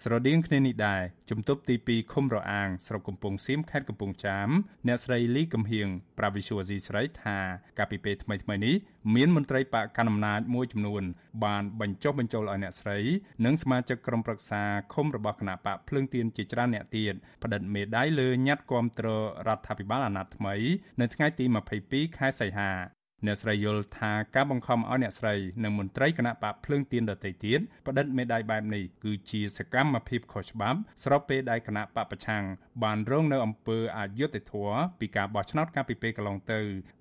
[0.03, 4.49] ស្រដៀងគ្នានេះដែរជំទប់ទី2ឃុំរអាងស្រុកកំពង់សៀមខេត្តកំពង់ចាម
[4.86, 5.88] អ្នកស្រីលីកំហៀង
[6.18, 7.38] ប្រាវិសុវអាស៊ីស្រីថា
[7.78, 8.74] កាលពីពេលថ្មីៗនេះ
[9.14, 11.03] មានមន្ត្រីបកកណ្ដាលអំណាចមួយចំនួន
[11.45, 12.99] បានបញ្ចុះបញ្ចូលឲ្យអ្នកស្រី
[13.45, 14.62] និងសមាជិកក្រុមប្រឹក្សា
[14.95, 19.07] ឃុំរបស់គណៈបកភ្លើងទៀនជាច្រើនអ្នកទៀតផ្តិតមេដាយលើញត្តិគាំទ្រ
[19.49, 20.55] រដ្ឋាភិបាលអាណត្តិថ្មី
[21.01, 21.45] នៅថ្ងៃទី
[21.82, 32.44] 22ខែសីហា អ្នកស្រីយល់ថាការបង្ខំឲ្យអ្នកស្រីនិងមន្ត្រីគណៈបកភ្លើងទៀនដទៃទៀតផ្តិតមេដាយបែបនេះគឺជាសកម្មភាពខុសច្បាប់ស្របពេលដែលគណៈបកប្រឆាំង
[32.82, 36.60] បានរងនៅអំពើអយុត្តិធម៌ពីការបោះឆ្នោតកាលពីពេលកន្លងទៅ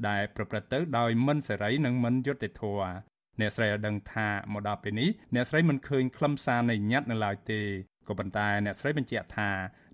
[0.09, 2.91] ដែលប្រព្រឹត្តទៅដោយមិនសេរីនិងមិនយុត្តិធម៌
[3.39, 7.61] អ្នកស្រីឲ្យដឹងថាមកដល់ពេលនេះអ្នកស្រីមិនឃើញខ្លឹមសារនៃញត្តិនៅឡើយទេ
[8.09, 9.49] ក៏ប៉ុន្តែអ្នកស្រីបញ្ជាក់ថា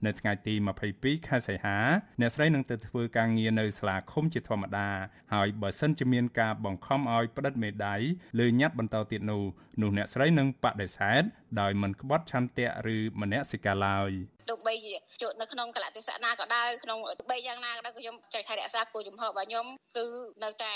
[0.05, 0.53] នៅថ្ងៃទី
[0.91, 1.77] 22ខែសីហា
[2.21, 4.89] អ្នកស្រីនឹងទៅធ្វើការងារនៅសាលាឃុំជាធម្មតា
[5.33, 8.01] ហើយបើសិនជាមានការបង្ខំឲ្យផ្តិតមេដាយ
[8.39, 9.43] លើញត្តិបន្តទៀតនោះ
[9.81, 11.23] នោះអ្នកស្រីនឹងបដិសេធ
[11.61, 14.11] ដោយមិនក្បត់ឆន្ទៈឬមនសិការឡើយ
[14.49, 19.65] ទោះបីជាជួបនៅក្នុងកលៈទេសៈណាក៏ដោយក្នុងទោះបីយ៉ាងណាក៏ដោយខ្ញុំចង់ថែរក្សាគោលជំហររបស់ខ្ញុំ
[19.97, 20.05] គឺ
[20.43, 20.75] នៅតែ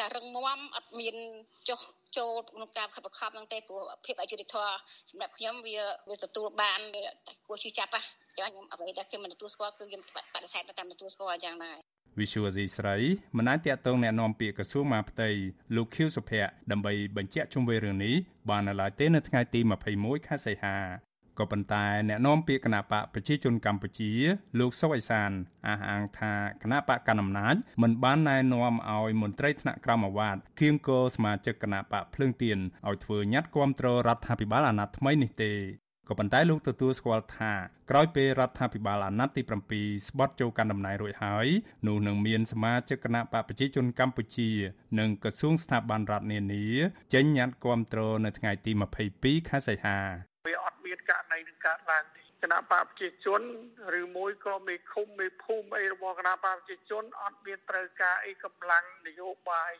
[0.00, 1.14] តែរឹងមាំអត់មាន
[1.68, 1.80] ចុះ
[2.17, 4.75] ចូលក្នុងការខិតខំហ្នឹងទេព្រោះភាពអយុត្តិធម៌
[5.09, 5.77] សម្រាប់ខ្ញុំវា
[6.09, 7.03] វាទទួលបានវា
[7.47, 8.01] គួរជឿចាប់ណា
[8.37, 11.73] ចាខ្ញុំអ្វីដែលខ្ញុំមិនទទួលស្គាល់គឺខ្ញុំបដិសេធតាមទទួលស្គាល់យ៉ាងណា
[12.19, 12.97] វិសុវអាស៊ីស្រី
[13.37, 15.29] មិនអាចតាក់ទងแนะនាំពាក្យក្រសួងមហាផ្ទៃ
[15.75, 18.15] លោកខៀវសុភ័ក្រដើម្បីបញ្ជាក់ជុំវិញរឿងនេះ
[18.49, 19.59] បាននៅឡើយទេនៅថ្ងៃទី
[19.93, 20.77] 21ខែសីហា
[21.38, 24.12] ក៏ប៉ុន្តែអ្នកនាំពាក្យគណៈបកប្រជាជនកម្ពុជា
[24.58, 25.30] លោកសុវ័យសាន
[25.66, 26.32] អះអាងថា
[26.62, 32.58] គណៈបកកណ្ដាលអំណាចមិនបានណែនាំឲ្យមន្ត្រីថ្នាក់ក្រមអាវ៉ាតគៀងគរសមាជិកគណៈបកភ្លើងទៀន
[32.88, 35.52] ឲ្យធ្វើញត្តិគាំទ្ររដ្ឋាភិបាលអាណត្តិថ្មីនេះទេ
[36.08, 37.52] ក៏ប៉ុន្តែលោកទទួលស្គាល់ថា
[37.90, 39.42] ក្រោយពេលរដ្ឋាភិបាលអាណត្តិទី
[39.74, 41.46] 7ស្បត់ចូលកាន់តំណែងរួចហើយ
[41.86, 44.50] នោះនឹងមានសមាជិកគណៈបកប្រជាជនកម្ពុជា
[44.98, 46.64] និងក្រសួងស្ថាប័នរដ្ឋនានា
[47.14, 48.72] ចេញញត្តិគាំទ្រនៅថ្ងៃទី
[49.10, 49.98] 22ខែសីហា
[50.88, 53.42] មានករណីនឹងកើតឡើងទេគណៈបកប្រជាជន
[54.00, 59.72] ឬមួយក៏មេឃុំមេភូមិអីរបស់គណៈបកប្រជាជនអត់មានត្រូវការអីកម្លាំងនយោបាយ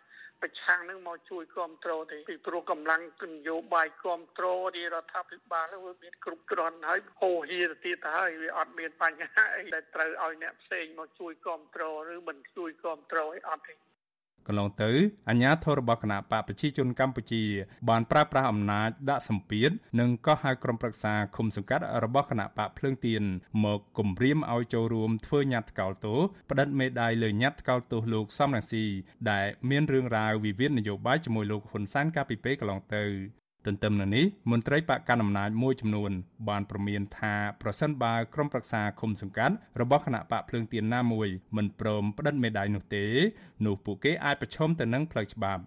[0.42, 3.02] ប្រឆាំងនឹងមកជួយគ្រប់គ្រងទេពីព្រោះកម្លាំង
[3.32, 13.87] នយោបាយគ្រប់គ្រងទីរដ្ឋាភិបាលវាមានគ្រប់គ្រាន់ហើយហូរហៀទៅទៀតទៅហើយវាអត់មានបញ្ហាអីដែលត្រូវឲ្យអ្នកផ្សេងមកជួយគ្រប់គ្រងឬមិនជួយគ្រប់គ្រងអីអត់ទេ
[14.48, 14.90] កន្លងទៅ
[15.28, 17.44] អាជ្ញាធររបស់គណៈបកប្រជាជនកម្ពុជា
[17.88, 19.70] បានប្រើប្រាស់អំណាចដាក់សម្ពាធ
[20.00, 23.22] និងក៏ហៅក្រុមប្រឹក្សាឃុំសង្កាត់របស់គណៈបកភ្លើងទៀន
[23.64, 26.20] មកគំរាមឲ្យចូលរួមធ្វើញត្តិថ្កោលទោស
[26.50, 28.84] ផ្តិតមេដាយលើញត្តិថ្កោលទោសលោកសំរងស៊ី
[29.30, 33.04] ដែលមានរឿងរ៉ាវវិវាទនយោបាយជាមួយលោកហ៊ុនសែនកាលពីពេលកន្លងទៅ
[33.68, 36.10] ទន្ទឹមនឹងនេះមន្ត្រីបកកណ្ដាលអំណាចមួយចំនួន
[36.48, 43.04] បានប្រមានថាប្រសិនបើក្រុមប្រឹក្សាឃុំសង្កាត់របស់គណៈបកភ្លើងទៀនណាមួយមិនព្រមផ្តិតមេដាយនោះទេ
[43.66, 45.62] នោះពួកគេអាចប្រឈមទៅនឹងផ្លូវច្បាប់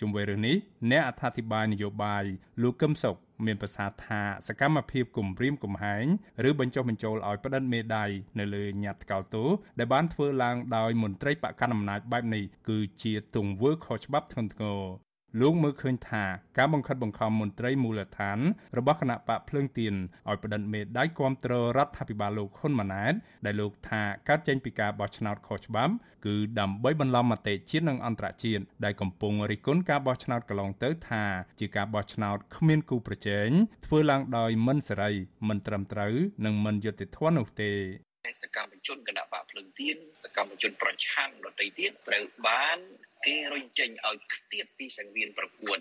[0.00, 0.56] ជុំវិញរឿងនេះ
[0.90, 2.24] អ្នកអត្ថាធិប្បាយនយោបាយ
[2.62, 3.16] លោកកឹមសុខ
[3.46, 6.04] មានប្រសាសន៍ថាសកម្មភាពគំរាមកំហែង
[6.48, 16.24] ឬបញ្ចុះបញ្ចូលឲ្យផ្តិតមេដាយនៅលើញត្តិថ្កោលទោសដែលបានធ្វើឡើងដោយមន្ត្រីបកកណ្ដាលអំណាចបែបនេះគឺជាទង្វើខុសច្បាប់ធ្ងន់ធ្ងរ លោកមើលឃើញថា
[16.58, 18.38] ការបង្ខិតបង្ខំមន្ត្រីមូលដ្ឋាន
[18.76, 19.94] របស់គណៈបកភ្លើងទៀន
[20.28, 23.14] ឲ្យបដិមេដៃគាំទ្ររដ្ឋាភិបាលលោកហ៊ុនម៉ាណែត
[23.44, 25.92] ដែលលោកថាកើតចេញពីការបោះឆ្នោតខុសច្បាប់
[26.26, 31.24] គឺដើម្បីបន្លំមតិជាតិនិងអន្តរជាតិដែលកំពុងរិះគន់ការបោះឆ្នោតកន្លងទៅថា
[31.60, 33.48] ជាការបោះឆ្នោតគ្មានគូប្រជែង
[33.86, 35.12] ធ្វើឡើងដោយមិនសេរី
[35.48, 36.14] មិនត្រឹមត្រូវ
[36.44, 37.72] និងមិនយុត្តិធម៌នោះទេ
[38.42, 42.78] សកម្មជនគណៈបកភ្លើងទៀនសកម្មជនប្រឆាំងដទៃទៀតត្រូវបាន
[43.26, 45.78] គេរុញចេញឲ្យខ្ទាតពីសង្វៀនប្រកួត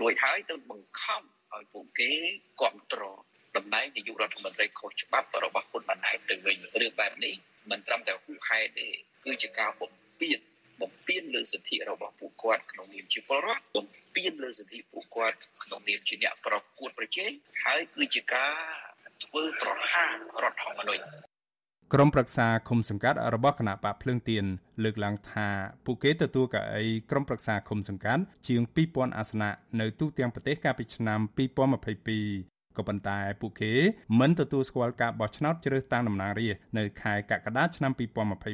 [0.00, 1.22] រួចហើយទៅបង្ខំ
[1.54, 2.12] ឲ្យពួកគេ
[2.60, 3.18] គ្រប់គ្រង
[3.56, 7.34] តំណែងនាយករដ្ឋមន្ត្រីខុសច្បាប់របស់ពុទ្ធបណ្ដែតទៅវិញរឿងបែបនេះ
[7.70, 8.88] មិនត្រឹមតែហួសហេតុទេ
[9.24, 10.38] គឺជាការបំពាន
[10.80, 17.30] បំពានលើសិទ្ធិរបស់ពួកគាត់ក្នុងនាមជាពលរដ្ឋបំពានលើសិទ្ធិពួកគាត់ក្នុងនាមជាអ្នកប្រកួតប្រជែង
[17.64, 18.54] ហើយគឺជាការ
[19.24, 21.29] ធ្វើប្រហាររដ្ឋធម្មនុញ្ញ
[21.94, 24.44] ក្រុមប្រឹក្សាឃុំសង្កាត់របស់គណៈបកភ្លើងទៀន
[24.84, 25.48] លើកឡើងថា
[25.84, 28.60] ពួកគេទទួលកៅអីក្រុមប្រឹក្សាឃុំសង្កាត់ជាង
[28.90, 31.20] 2000អាសនៈនៅទូទាំងប្រទេសកាលពីឆ្នាំ
[31.98, 33.72] 2022ក៏ប៉ុន្តែពួកគេ
[34.20, 37.92] មិនទទួលស្គាល់ការបោះឆ្នោតជ្រើសតាំងតំណាងរាស្ត្រនៅខែកក្កដាឆ្នាំ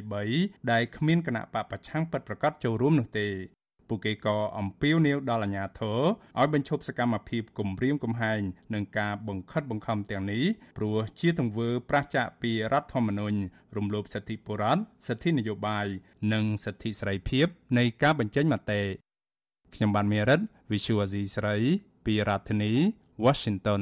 [0.03, 3.27] 2023ដែលគ្មានគណៈបកប្រឆាំងពិតប្រាកដចូលរួមនោះទេ
[3.89, 5.99] ពួកគេក៏អំពាវនាវដល់អាជ្ញាធរ
[6.39, 8.41] ឲ្យបញ្ឈប់សកម្មភាពគំរាមកំហែង
[8.73, 10.43] និងការបង្ខិតបង្ខំទាំងនេះ
[10.77, 13.37] ព្រោះជាទង្វើប្រឆាចពីរដ្ឋធម្មនុញ្ញ
[13.77, 15.87] រំលោភសិទ្ធិបុរដ្ឋសិទ្ធិនយោបាយ
[16.33, 18.81] និងសិទ្ធិសេរីភាព នៃការបញ្ចេញមតិ
[19.75, 21.55] ខ្ញុំបានមេរិត Visual Asia ស្រី
[22.05, 22.73] ពីរដ្ឋធានី
[23.25, 23.81] Washington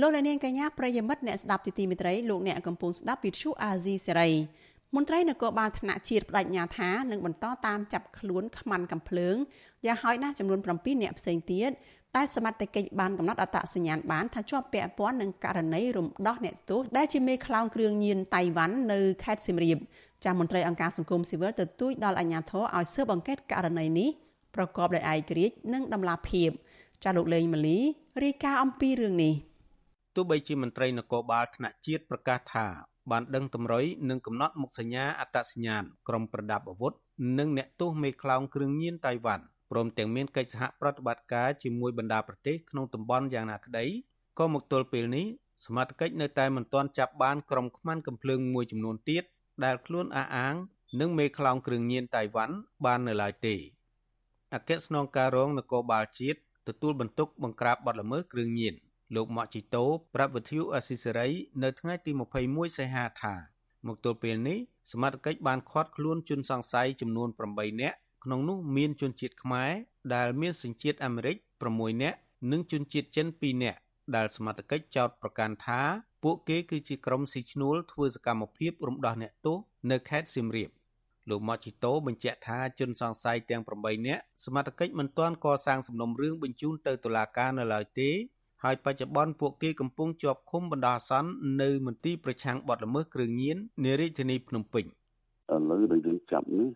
[0.00, 4.30] លោកអ្នកនាងកញ្ញាប្រិយមិត្តអ្នកស្ដាប់ទីទីមេត្រីលោកអ្នកកំពុងស្ដាប់វិទ្យុអាស៊ីសេរី
[4.94, 9.36] មន្ត្រីនគរបាលថ្នាក់ជាតិបដិញ្ញាថានឹងបន្តតាមចាប់ខ្លួនខ្មាន់កំភ្លើង
[9.86, 11.70] យ៉ាងហោចណាស់ចំនួន7អ្នកផ្សេងទៀត
[12.16, 19.78] ដែលសមត្ថកិច្ចបានកំណត់អត្តសញ្ញាណបានថាជាប់ពាក់ព័ន្ធនឹងករណីរំដោះអ្នកទោសដែលជាមេខ្លោងគ្រឿងញៀនតៃវ៉ាន់នៅខេត្តសៀមរាប
[20.24, 24.08] ចាស់មន្ត្រីអង្គការសង្គមស៊ីវិលទទូចដល់អាជ្ញាធរឲ្យស៊ើបអង្កេតករណីនេះ
[24.54, 26.50] ប្រកបដោយឯករាជ្យនិងតម្លាភាព
[27.04, 27.78] ចាស់លោកលេងម៉ាលី
[28.24, 29.34] រាយការណ៍អំពីរឿងនេះ
[30.18, 32.66] ទោះបីជាមន្ត្រីនគរបាលថ្នាក់ជាតិប្រកាសថា
[33.10, 36.92] បានដឹងតម្រុយនិងកំណត់មុខសញ្ញាអត្តសញ្ញាណក្រុមប្រដាប់អាវុធ
[37.38, 43.84] និងអ្នកទោសមេខ្លោងគ្រឿងញៀនតៃវ៉ាន់ព្រមទាំងមានកិច្ចសហប្រតិបត្តិការជាមួយបណ្ដាប្រទេសក្នុងតំបន់យ៉ាងណាក្តី
[44.38, 45.26] ក៏មកទល់ពេលនេះ
[45.66, 49.24] សមត្ថកិច្ចនៅតែមិនទាន់ចាប់បានក្រុមខ្មាន់កំភ្លើងមួយចំនួនទៀត
[49.64, 50.54] ដែលខ្លួនអះអាង
[51.00, 52.54] នឹងមេខ្លោងគ្រឿងញៀនតៃវ៉ាន់
[52.84, 53.54] បាននៅឡើយទេ
[54.54, 56.38] អគ្គស្នងការរងនគរបាលជាតិ
[56.68, 58.74] ទទួលបន្ទុកបង្ក្រាបបទល្មើសគ្រឿងញៀន
[59.14, 59.84] លោកម៉ាក់ជីតូ
[60.14, 61.28] ប្រាប់វិទ្យុអស៊ីសេរី
[61.62, 62.10] នៅថ្ងៃទី
[62.44, 63.34] 21សីហាថា
[63.86, 64.58] មកទល់ពេលនេះ
[64.92, 69.72] សមត្ថកិច្ចបានឃាត់ខ្លួនជនសង្ស័យចំនួន8នាក់ក្នុងនោះមានជនជាតិខ្មែរ
[70.14, 71.36] ដែលមានសញ្ជាតិអាមេរិក
[71.68, 72.18] 6នាក់
[72.50, 73.78] និងជនជាតិចិន2នាក់
[74.16, 75.80] ដែលសមត្ថកិច្ចចោទប្រកាន់ថា
[76.22, 79.58] ពួកគេគឺជាក្រុមស៊ីឈ្នួលធ្វើសកម្មភាពរំដោះអ្នកទោស
[79.90, 80.70] នៅខេត្តសៀមរាប
[81.30, 88.10] លោកម៉ាជីតូបញ្ជាក់ថាជនសង្ស័យទាំង8នាក់សមត្ថកិច្ចមិនទាន់កសាងសំណុំរឿងបញ្ជូនទៅតុលាការនៅឡើយទេ
[88.64, 91.30] ហើយបច្ចុប្បន្នពួកគេកំពុងជាប់ឃុំបណ្ដោះអាសន្ន
[91.62, 96.68] នៅមន្ទីរប្រឆាំងបទល្មើសគ្រឿងញៀននារាជធានីភ្នំពេញឥឡូវដែលយើងចាប់នេះ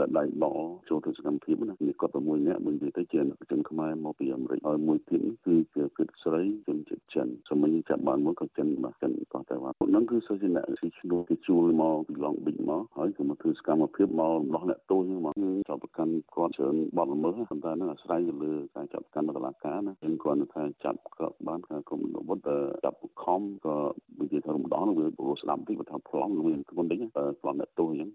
[0.00, 0.52] អ្នកដែលដៃបោ
[0.88, 3.20] ចូលទៅសកម្មភាពណានេះគាត់តែមួយអ្នកមួយនិយាយទៅជា
[3.50, 22.50] ជនខ្មែរមកពីអាមេរិកហើយមួយទៀតគឺជាគិតស្រីជនជាតិចិនសម័យចាប់បានមួយក៏ចិនបាទចិនក៏តែว่าពួកហ្នឹងគឺសិស្សអ្នកស៊ីឈ្នួលគេជួលមកពីឡុងប៊ិចមកហើយក៏មកធ្វើសកម្មភាពមករំដោះអ្នកទោសហ្នឹងមកយើងចាប់ប្រកាន់គាត់ច្រើនបទល្មើសប៉ុន្តែហ្នឹងអាស្រ័យទៅលើការចាប់ប្រកាន់របស់តុលាការណាយើងគាត់ថាចាប់ក៏បានការគុំវត្ត
[22.84, 23.76] ចាប់ខំក៏
[24.20, 26.98] និយាយថារំដោះនឹងវាព្រោះស្ដាប់តិចបើថាប្លង់វាគុំតិច
[27.42, 28.10] ប្លង់អ្នកទោសអញ្ចឹង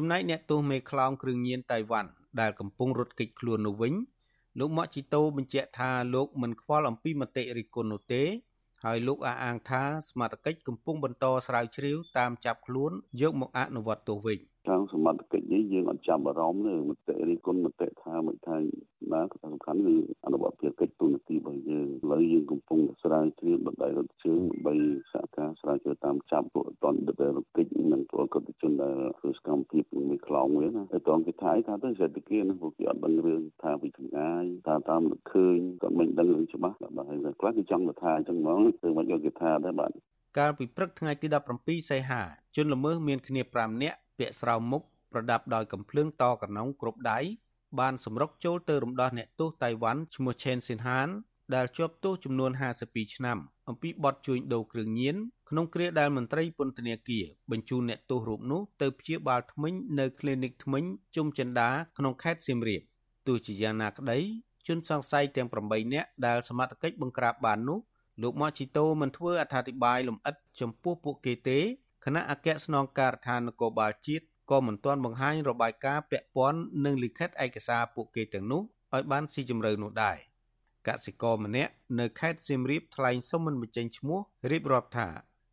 [0.00, 3.94] ចំណែកអ្នកទោសមេខ្លោងគ្រឿងញៀនតៃវ៉ាន់ដែលកំពុងរត់គេចខ្លួននោះវិញ
[4.58, 8.22] លោកម៉ាក់ជីតូបញ្ជាក់ថាលោកមិនខ្វល់អំពីមតិរិះគន់នោះទេ
[8.84, 14.38] ហើយលោកអះអាងថាសមាជិកកំពុងបន្តស្រាវជ្រាវតាមចាប់ខ្លួនយកមកអនុវត្តទោសវិញ
[14.68, 18.56] ខាងសមត្ថកិច្ចនេះយើងអត់ចាប់អារម្មណ៍ទេមតិរិះគន់មតិថាមិនថា
[19.12, 19.94] ណាក៏សំខាន់គឺ
[20.24, 24.74] អនុវត្តភារកិច្ចទូនាទីរបស់យើងឥឡូវយើងកំពុងស្រាវជ្រាវបណ្ដៃរត់ជើងដើម្បី
[25.12, 35.02] សហការស្រាវជ្រាវតាមចាប់ពួកអតនដេរកិច្ចនិងពលរដ្ឋជនដែលធ្វើសកម្មភាពមួយខ្លោងវាណាតែតងគេថាថាទៅសេដ្ឋកិច្ចហ្នឹងពួកគេអត់ដឹងរឿងថាពីចម្ងាយថាតាម
[35.32, 39.92] ឃើញក៏មិនដឹងរឿងច្បាស់បាទហើយខ្លះគឺចង់ទៅថាអញ្ចឹងហ្មងគឺមិនយកគេថាដែរបាទ
[40.36, 41.26] កាលពីព្រឹកថ្ងៃទី
[41.58, 42.22] 17សីហា
[42.56, 47.18] ជនល្មើសមានគ្នា5នាក់ពាក់ស្រោមមុខប្រដាប់ដោយកំភ្លើងតកណុងគ្រប់ដៃ
[47.80, 51.08] បានសម្រុកចូលទៅរំដោះអ្នកទោសតៃវ៉ាន់ឈ្មោះឆេនស៊ីនហាន
[51.54, 52.50] ដែលជាប់ទោសចំនួន
[52.82, 55.16] 52ឆ្នាំអំពីបទជួញដូរគ្រឿងញៀន
[55.50, 60.84] ក្នុងគ្រាដែលមន្ត្រីពន្ធនាគារបញ្ជូនអ្នកទោសរូបនោះទៅព្យាបាលធ្មេញនៅគ្លីនិកធ្មេញ
[61.16, 62.82] ជុំចិនដាក្នុងខេត្តសៀមរាប
[63.26, 64.18] ទោះជាយ៉ាងណាក្តី
[64.66, 67.78] ជនសង្ស័យទាំង8នាក់ដែលសមត្ថកិច្ចបង្ក្រាបបាននោះ
[68.22, 71.58] លោកម៉ាជីតូមិនធ្វើអត្ថាធិប្បាយលម្អិតចំពោះពួកគេទេ
[72.04, 78.62] គណៈអគ្គស្នងការដ្ឋាននគរបាលជាតិក៏មិនទាន់បង្ហាញរបាយការណ៍ពាក់ព័ន្ធនឹងលិខិតឯកសារពួកគេទាំងនោះ
[78.94, 80.16] ឲ្យបានស៊ីជម្រៅនោះដែរ
[80.88, 85.08] កសិករម្នាក់នៅខេត្តសៀមរាបថ្លែងសុំមិនបញ្ចេញឈ្មោះរៀបរាប់ថា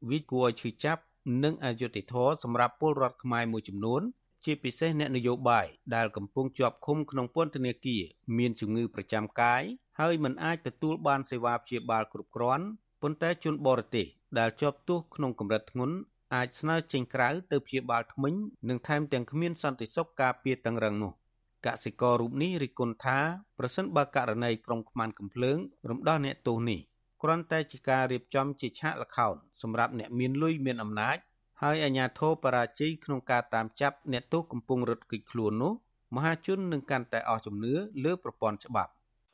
[0.09, 1.01] វាគួរឲ្យឈឺចាប់
[1.43, 4.01] និងអយុត្តិធម៌សម្រាប់ពលរដ្ឋខ្មែរមួយចំនួន
[4.45, 8.03] ជាពិសេសអ្នកនយោបាយដែលកំពុងជាប់ឃុំក្នុងពន្ធនាគារ
[8.38, 9.63] មានជំងឺប្រចាំកាយ
[9.99, 12.65] ហើយមិនអាចទទួលបានសេវាព្យាបាលគ្រប់គ្រាន់
[13.01, 14.05] ប៉ុន្តែជនបរទេស
[14.39, 15.95] ដែលជាប់ទោសក្នុងកម្រិតធ្ងន់
[16.35, 18.33] អាចស្នើចេញក្រៅទៅព្យាបាលធ្មេញ
[18.69, 21.11] និងថែមទាំងគ្មានសន្តិសុខការពារតឹងរឹងនោះ
[21.65, 23.19] កសិកររូបនេះរិះគន់ថា
[23.57, 25.57] ប្រសិនបើករណីក្រុមខ្មាន់កំភ្លើង
[25.89, 26.79] រំដោះអ្នកទោសនេះ
[27.21, 31.17] គ្រាន់តែជាការរៀបចំជាឆាកល្ខោនសម្រាប់អ្នកមានលុយមានអំណាច
[31.61, 35.73] ហើយអាជ្ញាធរបរាជ័យក្នុងការតាមចាប់អ្នកទោសកំពុងរត់គេចខ្លួននោះ
[36.15, 37.73] មហាជននឹងកាន់តែអស់ជំនឿ
[38.03, 38.91] លើប្រព័ន្ធច្បាប់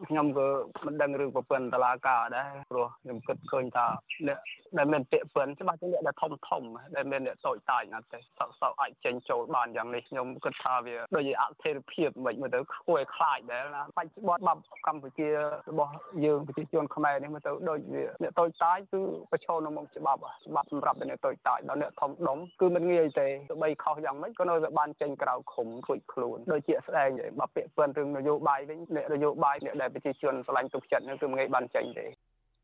[0.07, 0.47] ខ្ញុំក៏
[0.85, 3.87] មិនដឹងរឿងប្រព័ន្ធតឡាការដែរព្រោះខ្ញុំគិតឃើញថា
[4.27, 4.39] អ្នក
[4.77, 6.63] ដែលមានពាក្យពន្ធច្បាស់ជាអ្នកដែលធំធំ
[6.95, 15.93] ដែលមានអ្នកតូចតាចណាស់ទេសោកសោកអាចចេញចូលបានយ៉ាងនេះខ្ញុំគិតថាវាដូចជាអធិរភាពមិនមើលទៅគួរឲ្យខ្លាចដែរណាបច្ចុប្បន្នបាប់កម្ពុជារបស់
[16.25, 32.05] យើងប្រជាជនខ្មែរនេះមើលទៅដូចវាអ្នកតូចតាចគឺប្រឈមនៅមុខច្បាប់ច្បាប់សម្រាប់អ្នកតូចតាចដល់អ្នកធំដុំគឺមិនងាយទេទោះបីខុសយ៉ាងម៉េចក៏នៅតែបានចេញក្រៅឃុំរួចខ្លួនដូចជាស្ដែងបើពាក្យពន្ធរឿងនយោបាយវិញអ្នកនយោបាយអ្នកដែលប្រជាជនឆ្លាញ់ទុកចិត្តនោះគឺមិនងាយបានចេញទេ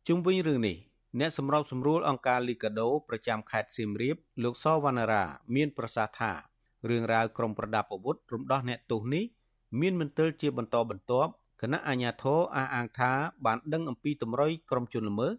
[0.07, 0.77] ជុំវិញរឿងនេះ
[1.19, 5.23] អ្នកសម្របសម្រួលអង្គការលីកាដូប្រចាំខេត្តសៀមរាបលោកសវណ្ណារា
[5.55, 6.31] មានប្រសាសន៍ថា
[6.89, 9.23] រឿងរ៉ាវក្រុមប្រដាប់អាវុធរំដោះអ្នកទោសនេះ
[9.81, 13.11] មានមន្ទិលជាបន្តបន្ទាប់គណៈអាជ្ញាធរអះអាងថា
[13.45, 15.33] បានដឹងអំពីតម្រុយក្រុមជនល្មើស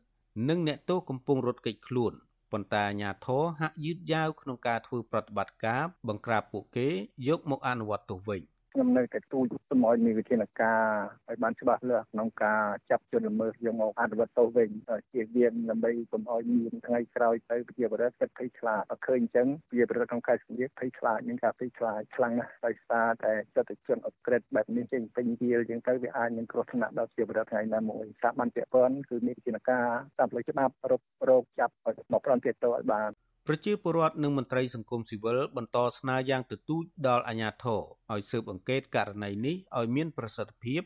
[0.49, 2.13] និងអ្នកទោសកំពុងរត់គេចខ្លួន
[2.53, 6.89] ប៉ុន្តែអាជ្ញាធរហាក់យឺតយ៉ាវក្នុងការធ្វើប្រតិបត្តិការបង្ក្រាបពួកគេ
[7.29, 8.41] យកមកអនុវត្តទោសវិញ។
[8.73, 10.85] ខ្ញុំនៅតែទូចសូមឲ្យមានវិធានការ
[11.29, 14.69] ឲ្យបានច្បាស់លាស់ក្នុងការចាប់ជនល្មើសយកមកអនុវត្តទោសវិញ
[15.13, 29.89] ជាវាមដើម្បីកុំឲ្យមានថ្ងៃក្រោយទៅជាបរិបទគិតភ័យខ្លាចអត់ឃើញអញ្ចឹងជាបរិបទក្នុងខេត្តសៀមរាបភ័យខ្លាចមានការភ័យខ្លាចខ្លាំងណាស់ដោយសារតែចិត្តជនអក្រិតបែបនេះចេញពេញវាលអញ្ចឹងទៅវាអាចនឹងគ្រោះថ្នាក់ដល់ជាបរិបទថ្ងៃណាមួយស្ថាប័នពាក់ព័ន្ធគឺមានវិធានការ
[30.19, 33.11] តាមផ្លូវច្បាប់រករោគចាប់ឲ្យមកប្រន់ទាទោសឲ្យបាន
[33.51, 37.81] ប្រជាពលរដ្ឋនិងមន្ត្រីសង្គមស៊ីវិលបន្តស្នើយ៉ាងទទូចដល់អាជ្ញាធរ
[38.13, 40.83] ឲ្យស៊ើបអង្កេតករណីនេះឲ្យមានប្រសិទ្ធភាព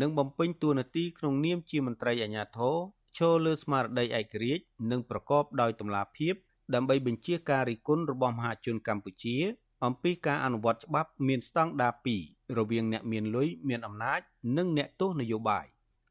[0.00, 2.76] និងបំពេញតួនាទីក្នុងនាមជាមន្ត្រីអាជ្ញាធរ
[3.18, 6.34] ឈរលើស្មារតីឯករាជ្យនិងប្រកបដោយតម្លាភាព
[6.74, 9.36] ដើម្បីបញ្ជាការរិះគន់របស់មហាជនកម្ពុជា
[9.84, 11.94] អំពីការអនុវត្តច្បាប់មានស្តង់ដារ
[12.26, 14.20] 2រវាងអ្នកមានលុយមានអំណាច
[14.56, 15.66] និងអ្នកទោសនយោបាយ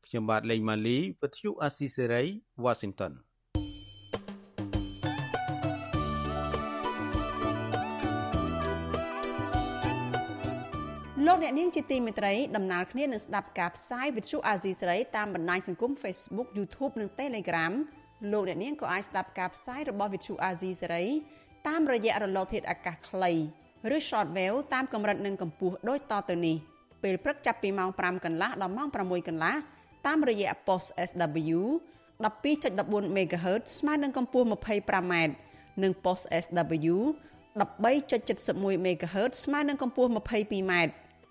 [0.06, 2.24] ខ្ញុំបាទលេងម៉ាលីវិទ្យុអាស៊ីសេរី
[2.66, 3.14] Washington
[11.28, 17.74] លោកអ្នកនាងជាទីមេត្រីដំណើរគ្នានឹងស្ដាប់ការផ្សាយវិទ្យុអាស៊ីសេរីតាមបណ្ដាញសង្គម Facebook YouTube និង Telegram
[18.32, 21.06] លោកអ្នកនាងក៏អាចស្ដាប់ការផ្សាយរបស់វិទ្យុអាស៊ីសេរី
[21.68, 23.32] តាមរយៈរលកធាតុអាកាសខ្លី
[23.96, 26.56] ឬ Shortwave តាមកម្រិតនិងកម្ពស់ដូចតទៅនេះ
[27.04, 29.56] ពេលព្រឹកចាប់ពីម៉ោង5កន្លះដល់ម៉ោង6កន្លះ
[30.08, 31.60] តាមរយៈ post SW
[32.24, 35.14] 12.14 MHz ស្មើនឹងកម្ពស់ 25m
[35.84, 36.96] និង post SW
[37.60, 40.74] 13.71 MHz ស្មើនឹងកម្ពស់ 22m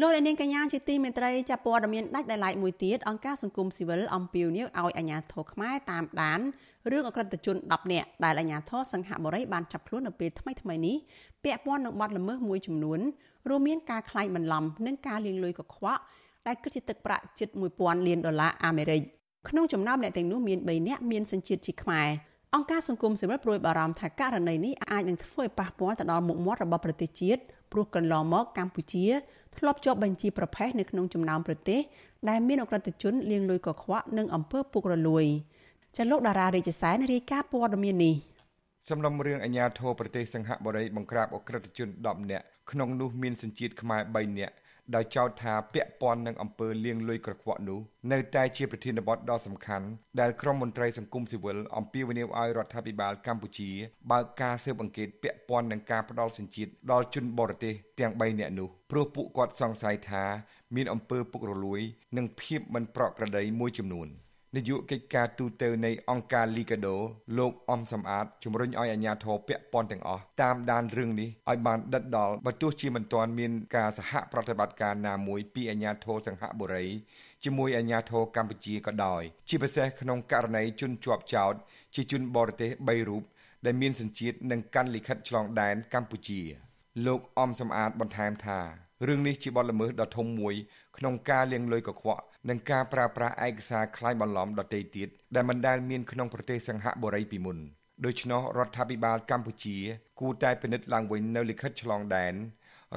[0.00, 6.40] លោកនាងកញ្ញាជាទីមេត្រីចាប់ព័ត៌មានដាច់ដោយឡែកមួយទៀតអង្គការសង្គមស៊ីវិលអំពាវនាវឲ្យអាជ្ញាធរខ្មែរតាមដាន
[6.90, 10.96] រឿងអក្រិតជន10នាក់ដែលអាជ្ញាធរសង្ហបុរីបានចាប់ខ្លួននៅពេលថ្មីៗនេះ
[11.44, 13.00] ពាក់ព័ន្ធនឹងបទល្មើសមួយចំនួន
[13.48, 16.02] រួមមានការក្លែងបន្លំនិងការលាងលុយកខ្វក់
[16.46, 19.02] ដែលគិតជាទឹកប្រាក់ជិត1000លានដុល្លារអាមេរិក
[19.48, 22.08] ក្នុងចំណោមអ្នកទាំងនោះមាន3នាក់មានសញ្ជាតិជាខ្មែរ
[22.54, 27.42] អង្គការសង្គមស៊ីវិលព្រួយបារម្ភថាករណីនេះអាចនឹងធ្វើឲ្យប៉ះពាល់ទៅដល់មុខមាត់របស់ប្រទេសជាតិ
[27.72, 29.06] ព្រោះកន្លងមកកម្ពុជា
[29.56, 31.80] ធ្លាប់ជាប់បញ្ជីប្រភេទនៅក្នុងចំណោមប្រទេស
[32.28, 35.24] ដែលមានអក្រិតជនលាងលុយកខ្វក់និងអំពើពុករលួយ
[35.96, 38.14] ចាលោកតារារាជសែនរាយការណ៍ព័ត៌មាននេះ
[38.90, 44.54] សំណុំរឿងអាញាធរប្រទេសសង្ហបុរីបង្ក្រាបអក្រិតជន10នាក់ក្នុងនោះមានសញ្ជាតិខ្មែរ3នាក់
[44.94, 47.80] ដោយចោទថាពាក់ព័ន្ធនឹងអំពើលាងលុយក្រខ្វក់នោះ
[48.12, 49.86] នៅតែជាប្រធានបទដ៏សំខាន់
[50.20, 53.70] ដែលក្រមមន្ត្រីសង្គមស៊ីវិលអំពាវនាវឲ្យរដ្ឋាភិបាលកម្ពុជា
[54.10, 60.24] បើកការស៊ើបអង្កេតពាក់ព័ន្ធនឹងការផ្ដាល់សញ្ជាតិដល់ជនបរទេសទាំង3នាក់នោះព្រោះពួកគាត់សង្ស័យថា
[60.74, 61.80] មានអំពើពុករលួយ
[62.16, 64.08] និងភាពមិនប្រក្រតីមួយចំនួន។
[64.56, 66.96] នាយកកិច្ចការទូតទៅនៃអង្គការ Liga do
[67.38, 76.86] លោកអំសំអាតជំរុញឲ្យអាជ្ញាធរពាក់ព័ន្ធទាំងអស់តាមដានរឿងនេះឲ្យបានដិតដល់បើទោះជាមិនទាន់មានការសហប្រតិបត្តិការណាមួយពីអាជ្ញាធរសង្ហបុរី
[77.44, 81.54] ជាមួយអាជ្ញាធរកម្ពុជាក៏ដោយជាពិសេសក្នុងករណីជនជាប់ចោត
[81.94, 83.22] ជាជនបរទេស3រូប
[83.66, 86.40] ដែលមានសញ្ជាតិនិងកាន់លិខិតឆ្លងដែនកម្ពុជា
[87.06, 88.60] លោកអំសំអាតបន្ថែមថា
[89.06, 90.54] រឿងនេះជាបទល្មើសដ៏ធំមួយ
[90.98, 97.57] ក្នុងការលាងលុយកខ្វក់ និងការប្រើប្រាស់ឯកសារคล้ายបន្លំដទៃទៀតដែលមិនដែលមានក្នុងប្រទេសសង្ហបុរីពីមុន
[98.05, 99.77] ដូច្នោះរដ្ឋាភិបាលកម្ពុជា
[100.19, 102.33] គួរតែពិនិត្យឡើងវិញនៅលិខិតឆ្លងដែន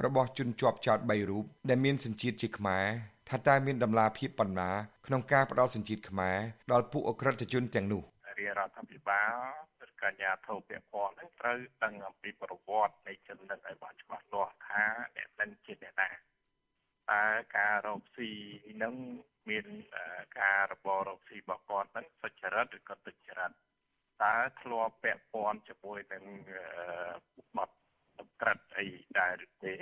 [0.05, 2.85] របស់ជនជាប់ចោត3រូបដែលមានសញ្ជាតិជាខ្មែរ
[3.29, 4.69] ថាតើមានដំណាភាពប៉ុណ្ណា
[5.07, 6.37] ក្នុងការផ្ដល់សញ្ជាតិខ្មែរ
[6.71, 8.03] ដល់ពួកអក្រិតជនទាំងនោះ
[8.39, 9.33] រាជរដ្ឋាភិបាល
[9.85, 14.83] ឬកញ្ញាធិពាក់ព័ន្ធត្រូវដឹងអំពីប្រវត្តិនៃជននឹងឲ្យបានច្បាស់លាស់ថា
[15.15, 16.09] អ្នកមិនជាអ្នកណា
[17.10, 17.24] តើ
[17.56, 18.30] ការរកស៊ី
[18.82, 18.94] នឹង
[19.50, 19.66] មាន
[20.40, 23.50] ការរបររកស៊ីរបស់គាត់ហ្នឹងសុចរិតឬក៏ទុច្ចរិត
[24.22, 26.24] តើធ្លាប់ពាក់ព័ន្ធជាមួយនឹង
[27.56, 27.70] បទ
[28.18, 28.86] សម្ក្រិតអី
[29.18, 29.74] ដែរឬទេ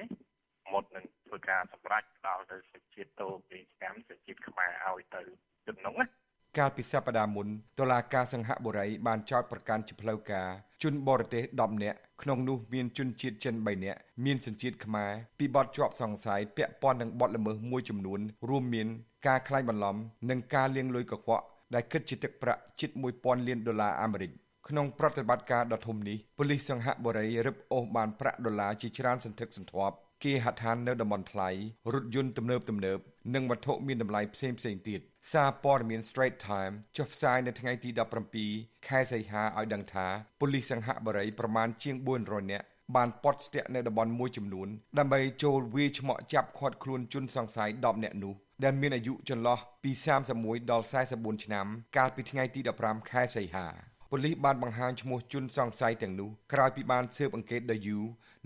[0.72, 5.22] មុននឹងធ្វើការសម្រេចដល់ទៅសេចក្ដីតោពីឆ្នាំសេចក្ដីខ្មែរឲ្យទៅ
[5.66, 6.19] ជំនុំណា
[6.58, 7.48] កាលពីសប្តាហ៍មុន
[7.78, 10.48] តុលាការសង្ហបុរីបានចោទប្រកាន់ជាផ្លូវការ
[10.82, 18.88] ជនបរទេស10នាក់ក្នុងនោះមានជនជាតិចិន3នាក់មានសញ្ជាតិខ្មែរពីបទជាប់សង្ស័យពាក់ព័ន្ធនឹងបទល្មើសមួយចំនួន រួមមាន
[19.26, 19.96] ការក្លែងបន្លំ
[20.30, 21.44] និងការលាងលុយកខ្វក់
[21.74, 24.30] ដែលគិតជាទឹកប្រាក់ជិត1000លានដុល្លារអាមេរិក
[24.68, 31.48] ក្នុងប្រតិបត្តិការដ៏ធំនេះប៉ូលីសសង្ហបុរីរឹបអូសបានប្រាក់ដុល្លារជាច្រើនសន្ធឹកសន្ធាប់ គេហដ្ឋាននៅតំបន់ថ្លៃ
[31.92, 32.98] រថយន្តទំនើបទំនើប
[33.34, 35.00] និងវត្ថុមានតម្លៃផ្សេងផ្សេងទៀត
[35.32, 37.90] សារព័ត៌មាន Straight Time ចុះផ្សាយនៅថ្ងៃទី
[38.38, 40.06] 17ខែសីហាឲ្យដឹងថា
[40.40, 42.66] ប៉ូលីសសង្ហបុរីប្រមាណជាង400នាក់
[42.96, 44.68] បានប៉ុតស្ទាក់នៅតំបន់មួយចំនួន
[44.98, 49.90] ដើម្បីចូលវាយឆ្មក់ចាប់ឃាត់ខ្លួនជនសង្ស័យ10នាក់នោះដែលមានអាយុចន្លោះពី
[50.30, 51.66] 31ដល់44ឆ្នាំ
[51.96, 53.66] កាលពីថ្ងៃទី15ខែសីហា
[54.10, 58.04] ប៉ូលីសបានបង្ហាញឈ្មោះជនសង្ស័យទាំងនោះក្រោយពីបានស៊ើបអង្កេតដោយយូរ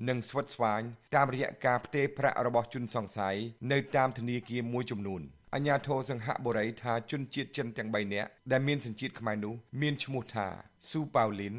[0.09, 0.83] និងស្វិតស្វាញ
[1.15, 3.37] តាមរយៈការផ្ទេរប្រាក់របស់ជនសង្ស័យ
[3.73, 5.23] នៅតាមធនាគារមួយចំនួន
[5.55, 10.47] អញ្ញាធរសង្ហបុរីថាជនជាតិចិនទាំង3នាក់ដែលមានសញ្ជាតិខ្មែរនោះមានឈ្មោះថា
[10.91, 11.55] ស៊ូប៉ាវលីន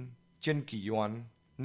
[0.45, 1.11] ចិនគីយ៉ွန်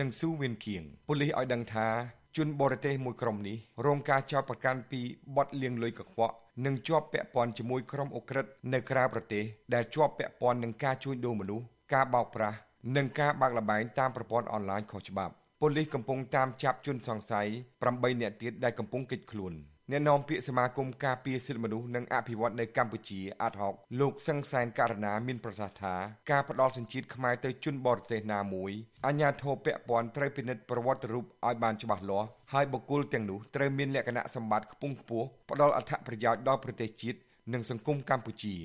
[0.00, 1.88] និងស៊ូវៀនគៀងប៉ូលីសឲ្យដឹងថា
[2.36, 3.56] ជនបរទេសមួយក្រុមនេះ
[3.86, 5.00] រងការចោទប្រកាន់ពី
[5.36, 9.44] បទលាងលុយកខ្វក់និងជាប់ពាក់ព័ន្ធជាមួយក្រុមអ ுக ្រិតនៅក្រៅប្រទេស
[9.74, 12.56] ដែលជាប់ពាក់ព័ន្ធនឹងការជួញដូរមនុស្សការបោកប្រាស់
[12.96, 17.48] និងការបាក់លបែងតាមប្រព័ន្ធអនឡាញខុសច្បាប់ ប៉ូលីសកំពុងតាមចាប់ជនសង្ស័យ
[17.84, 19.54] 8នាក់ទៀតដែលកំពុងគេចខ្លួន
[19.90, 25.94] អ្នកនាំពាក្យសមាគមការពារសិទ្ធិមនុស្សនិងអភិវឌ្ឍនៅកម្ពុជាអាត់ហុកលោកសឹងសែនករណាមានប្រសាសន៍ថា
[26.30, 28.72] ការផ្ដាល់សញ្ជាតិខ្មែរទៅជនបរទេសណាមួយ
[29.06, 37.18] អាជ្ញាធរពាក់ព័ន្ធត្រូវពិនិត្យប្រវត្តិរូបឲ្យបានច្បាស់លាស់ហើយបុគ្គលទាំងនោះត្រូវមានលក្ខណៈសម្បត្តិខ្ពង់ខ្ពស់ផ្ដល់អត្ថប្រយោជន៍ដល់ប្រទេសជាតិ
[37.52, 38.56] និងសង្គមកម្ពុជា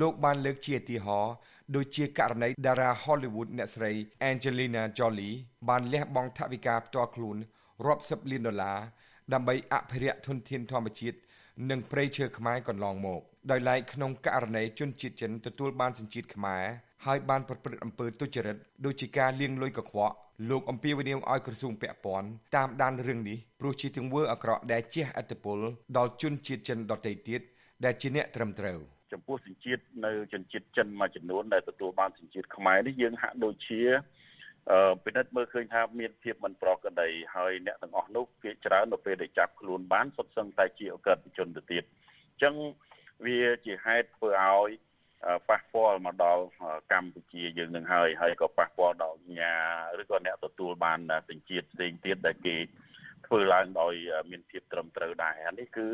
[0.00, 1.32] លោកបានលើកជាឧទាហរណ៍
[1.76, 3.92] ដូចជាករណីតារា Hollywood អ្នកស្រី
[4.28, 5.36] Angelina Jolie
[5.68, 7.36] បានលះបង់ថវិកាផ្ទាល់ខ្លួន
[7.86, 8.78] រាប់សិបលានដុល្លារ
[9.32, 11.18] ដើម្បីអភិរក្សធនធានធម្មជាតិ
[11.70, 16.64] និងព្រៃឈើខ្មែរកន្លងមកដោយឡែកក្នុងករណីជនជាតិចិនទទួលបានសញ្ជាតិខ្មែរ
[17.06, 20.14] ហើយបានប្រព្រឹត្តអំពើទុច្ចរិតដូចជាការលាងលុយកខ្វក់
[20.50, 25.58] លោកអំពីវនាវឲ្យក្រសួងពាក់ព័ន្ធតាមដានរឿងនេះព្រោះជាទង្វើអាក្រក់ដែលជះឥទ្ធិពល
[25.96, 27.40] ដល់ជនជាតិចិនដទៃទៀត
[27.84, 28.78] ដែលជាអ្នកត្រឹមត្រូវ
[29.12, 33.80] ចំពោះសញ្ជាតិនៅជនជាតិចិនមួយចំនួនដែលទទួលបានសញ្ជាតិខ្មែរនេះយើងហាក់ដូចជា
[34.70, 41.84] អឺពិនិត្យមើលឃើញថាមានភាពមិនប្រក្រតីហើយអ្នកទាំងអស់នោះគេច្រើននៅពេលដែលចាប់ខ្លួនបានសុទ្ធសឹងតែជាអក្រិតជនទៅទៀត
[42.30, 42.54] អញ្ចឹង
[43.26, 44.70] វាជាហេតុធ្វើឲ្យ
[45.48, 46.44] ប៉ះពាល់មកដល់
[46.92, 49.54] កម្ពុជាយើងនឹងហើយហើយក៏ប៉ះពាល់ដល់ញ៉ា
[50.00, 51.00] ឬក៏អ្នកទទួលបាន
[51.30, 52.56] សញ្ជាតិផ្សេងទៀតដែលគេ
[53.26, 53.94] ធ្វើឡើងដោយ
[54.30, 55.88] មានភាពត្រឹមត្រូវដែរអានេះគឺ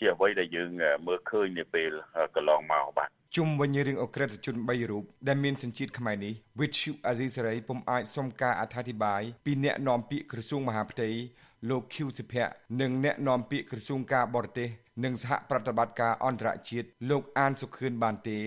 [0.00, 0.70] ជាអ្វីដែលយើង
[1.06, 1.90] មើលឃើញនាពេល
[2.34, 11.08] កន្លងមកបាទជុំវិញរឿងអក្រិតជន3រូបដែលមានសញ្ជាតិខ្មែរនេះវិទ្យុអាស៊ីសេរីពុំអាចសុំការអធិប្បាយពីអ្នកនាំពាក្យក្រសួងមហាផ្ទៃ
[11.70, 14.68] លោកខៀវសុភ័ក្រនិងអ្នកនាំពាក្យក្រសួងការបរទេស
[15.04, 18.38] និងសហប្រតិបត្តិការអន្តរជាតិលោកអានសុខឿនបានទេ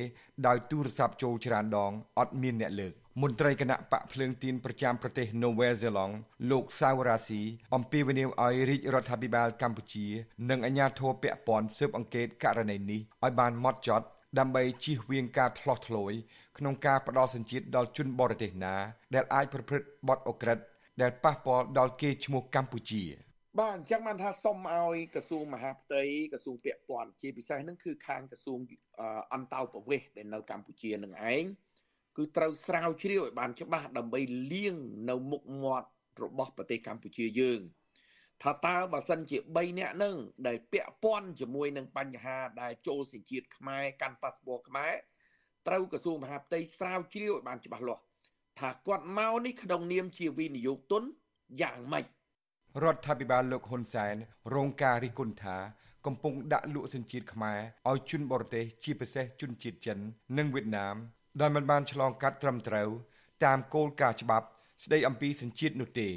[0.47, 6.15] ដោយទូរស័ព្ទចូលច្រើនដងអត់មានអ្នកលើក មន្ត្រីគណៈបកភ្លើងទីនប្រចាំប្រទេសនូវែលសេឡង់
[6.51, 7.41] លោកសាវរ៉ាស៊ី
[7.75, 10.07] អំពាវនាវឲ្យរាជរដ្ឋាភិបាលកម្ពុជា
[10.49, 14.05] និងអាជ្ញាធរពាក់ព័ន្ធស៊ើបអង្កេតករណីនេះឲ្យបានម៉ត់ចត់
[14.39, 16.13] ដើម្បីជៀសវាងការឆ្លោះឆ្លวย
[16.57, 18.75] ក្នុងការផ្ដាល់សញ្ជាតិដល់ជនបរទេសណា
[19.13, 20.63] ដែលអាចប្រព្រឹត្តបទអូក្រិដ្ឋ
[21.01, 23.03] ដែលប៉ះពាល់ដល់កេរ្តិ៍ឈ្មោះកម្ពុជា
[23.59, 26.03] បាទអញ្ចឹងបានថាសុំឲ្យក្រសួងមហាផ្ទៃ
[26.33, 28.59] ក្រសួងពាក់ព័ន្ធជាពិសេសនឹងគឺខាងក្រសួង
[29.33, 31.45] អន្តោប្រវេសន៍ដែលនៅកម្ពុជានឹងឯង
[32.17, 34.19] គឺត្រូវស្រាវជ្រាវឲ្យបានច្បាស់ដើម្បី
[34.53, 34.75] លៀង
[35.09, 35.89] នៅមុខមាត់
[36.23, 37.61] របស់ប្រទេសកម្ពុជាយើង
[38.43, 40.15] ថាតើបើសិនជា3នាក់នឹង
[40.47, 44.93] ដែលពាក់ព័ន្ធជាមួយនឹងបញ្ហាដែលចូលសេចជាតិខ្មែរកាន់ប៉ាសពតខ្មែរ
[45.67, 48.03] ត្រូវក្រសួងមហាផ្ទៃស្រាវជ្រាវឲ្យបានច្បាស់លាស់
[48.59, 51.03] ថាគាត់មកនេះក្នុងនាមជាវិនិយោគទុន
[51.61, 52.05] យ៉ាងម៉េច
[52.83, 54.15] រដ្ឋាភិបាលលោកហ៊ុនសែន
[54.55, 55.57] រងការរិះគន់ថា
[56.05, 57.59] កំពុងដាក់លក់សញ្ជាតិខ្មែរ
[57.89, 59.97] ឲ្យជនបរទេសជាពិសេសជនជាតិចិន
[60.37, 60.95] និងវៀតណាម
[61.41, 62.89] ដោយមិនបានឆ្លងកាត់ត្រឹមត្រូវ
[63.45, 64.47] តាមគោលការណ៍ច្បាប់
[64.83, 66.09] ស្តីអំពីសញ្ជាតិនោះទេ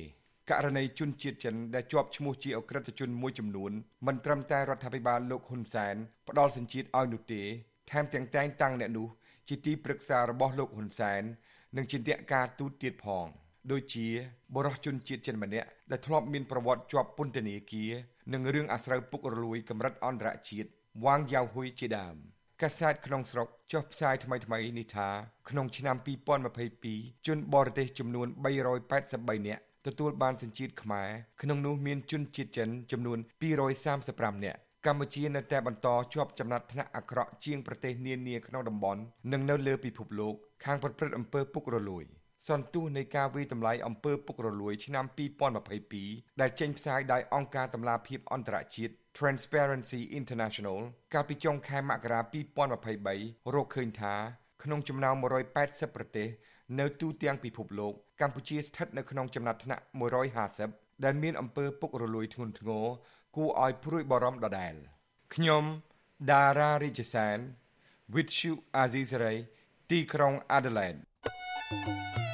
[0.50, 3.72] ករណីជនជាតិចិនដែលជាប់ឈ្មោះជាអក្រិតជនមួយចំនួន
[4.06, 5.96] មិនត្រឹមតែរដ្ឋាភិបាលលោកហ៊ុនសែន
[6.28, 7.42] ផ្ដាល់សញ្ជាតិឲ្យនោះទេ
[7.90, 9.08] ថែមទាំងតែងតាំងអ្នកនោះ
[9.48, 11.22] ជាទីប្រឹក្សារបស់លោកហ៊ុនសែន
[11.76, 13.26] និងជាអ្នកការទូតទៀតផង
[13.72, 14.06] ដូចជា
[14.54, 17.92] បរិសុជនជាតិចិនម្នាក់ដែលធ្លាប់មានប្រវត្តិជាប់ពន្ធនាគារ
[18.32, 20.68] និងរឿងអាស្រូវពុករលួយកម្រិតអន្តរជាតិ
[21.04, 22.16] វ៉ាងយ៉ាវហ៊ុយជាដើម
[22.62, 25.08] កាសែតក្នុងស្រុកចុះផ្សាយថ្មីថ្មីនេះថា
[25.48, 25.96] ក្នុងឆ្នាំ
[26.62, 28.28] 2022ជនបរទេសចំនួន
[28.86, 31.08] 383នាក់ទទួលបានសញ្ជាតិខ្មែរ
[31.42, 33.18] ក្នុងនោះមានជនជាតិចិនចំនួន
[33.80, 39.00] 235នាក់កម្ពុជានៅតែបន្តជាប់ចំណាត់ថ្នាក់អាក្រក់ជាងប្រទេសនានាក្នុងតំបន់
[39.32, 40.34] និងនៅលើពិភពលោក
[40.64, 42.04] ខាងប្រព្រឹត្តអំពើពុករលួយ
[42.48, 45.04] សន្ទុះនៃការវិតម្លៃអំពើពុករលួយឆ្នាំ
[45.72, 50.78] 2022ដែលចេញផ្សាយដោយអង្គការតម្លាភាពអន្តរជាតិ Transparency International
[51.14, 52.20] កាលពីចុងខែមករា
[52.86, 54.14] 2023រកឃើញថា
[54.62, 55.14] ក្នុងចំណោម
[55.56, 56.28] 180ប្រទេស
[56.80, 59.82] នៅទូទាំងពិភពលោកកម្ពុជាស្ថិតនៅក្នុងចំណាត់ថ្នាក់
[60.42, 62.86] 150ដែលមានអំពើពុករលួយធ្ងន់ធ្ងរ
[63.36, 64.74] គួរឲ្យព្រួយបារម្ភដដែល
[65.34, 65.64] ខ្ញុំ
[66.32, 67.38] ដារ៉ារិជសាន
[68.14, 68.52] With you
[68.82, 69.36] Azizare
[69.90, 71.00] ទីក្រុង Adelaide
[71.68, 72.25] thank you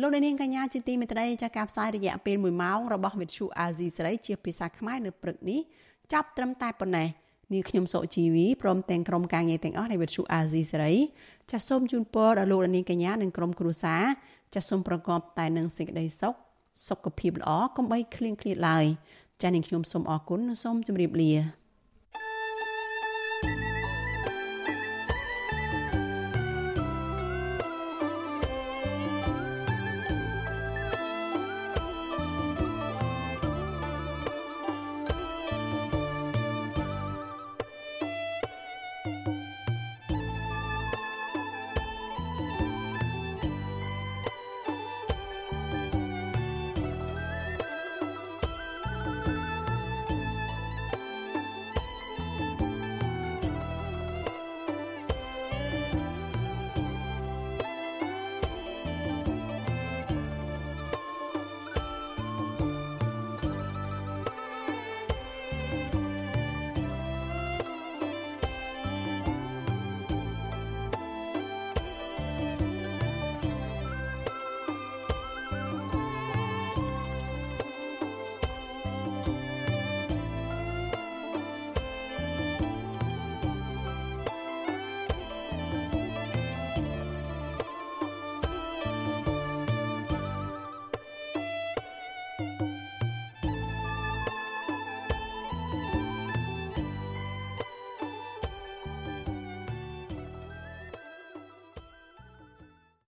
[0.00, 5.60] លោកនាងកញ្ញាជាទីមេត្រីចាការផ្សាយរយៈពេល1ម៉ោងរបស់វិទ្យុអាស៊ីសេរីជាភាសាខ្មែរនៅព្រឹកនេះ
[6.12, 7.08] ចាប់ត្រឹមតែប៉ុណ្ណេះ
[7.52, 10.94] នាងខ្ញុំសុជីវីព្រមទាំងក្រុមការងារទាំងអស់នៃវិទ្យុអាស៊ីសេរី
[11.50, 14.04] ចាសសូមជូនពរដល់លោកនាងកញ្ញានិងក្រុមគ្រួសារ
[14.54, 16.34] ចាសសូមប្រកបតែនឹងសេចក្តីសុខ
[16.88, 18.84] សុខភាពល្អកុំបីឃ្លៀងឃ្លាតឡើយ
[19.42, 21.32] ចាសនាងខ្ញុំសូមអរគុណនិងសូមជម្រាបលា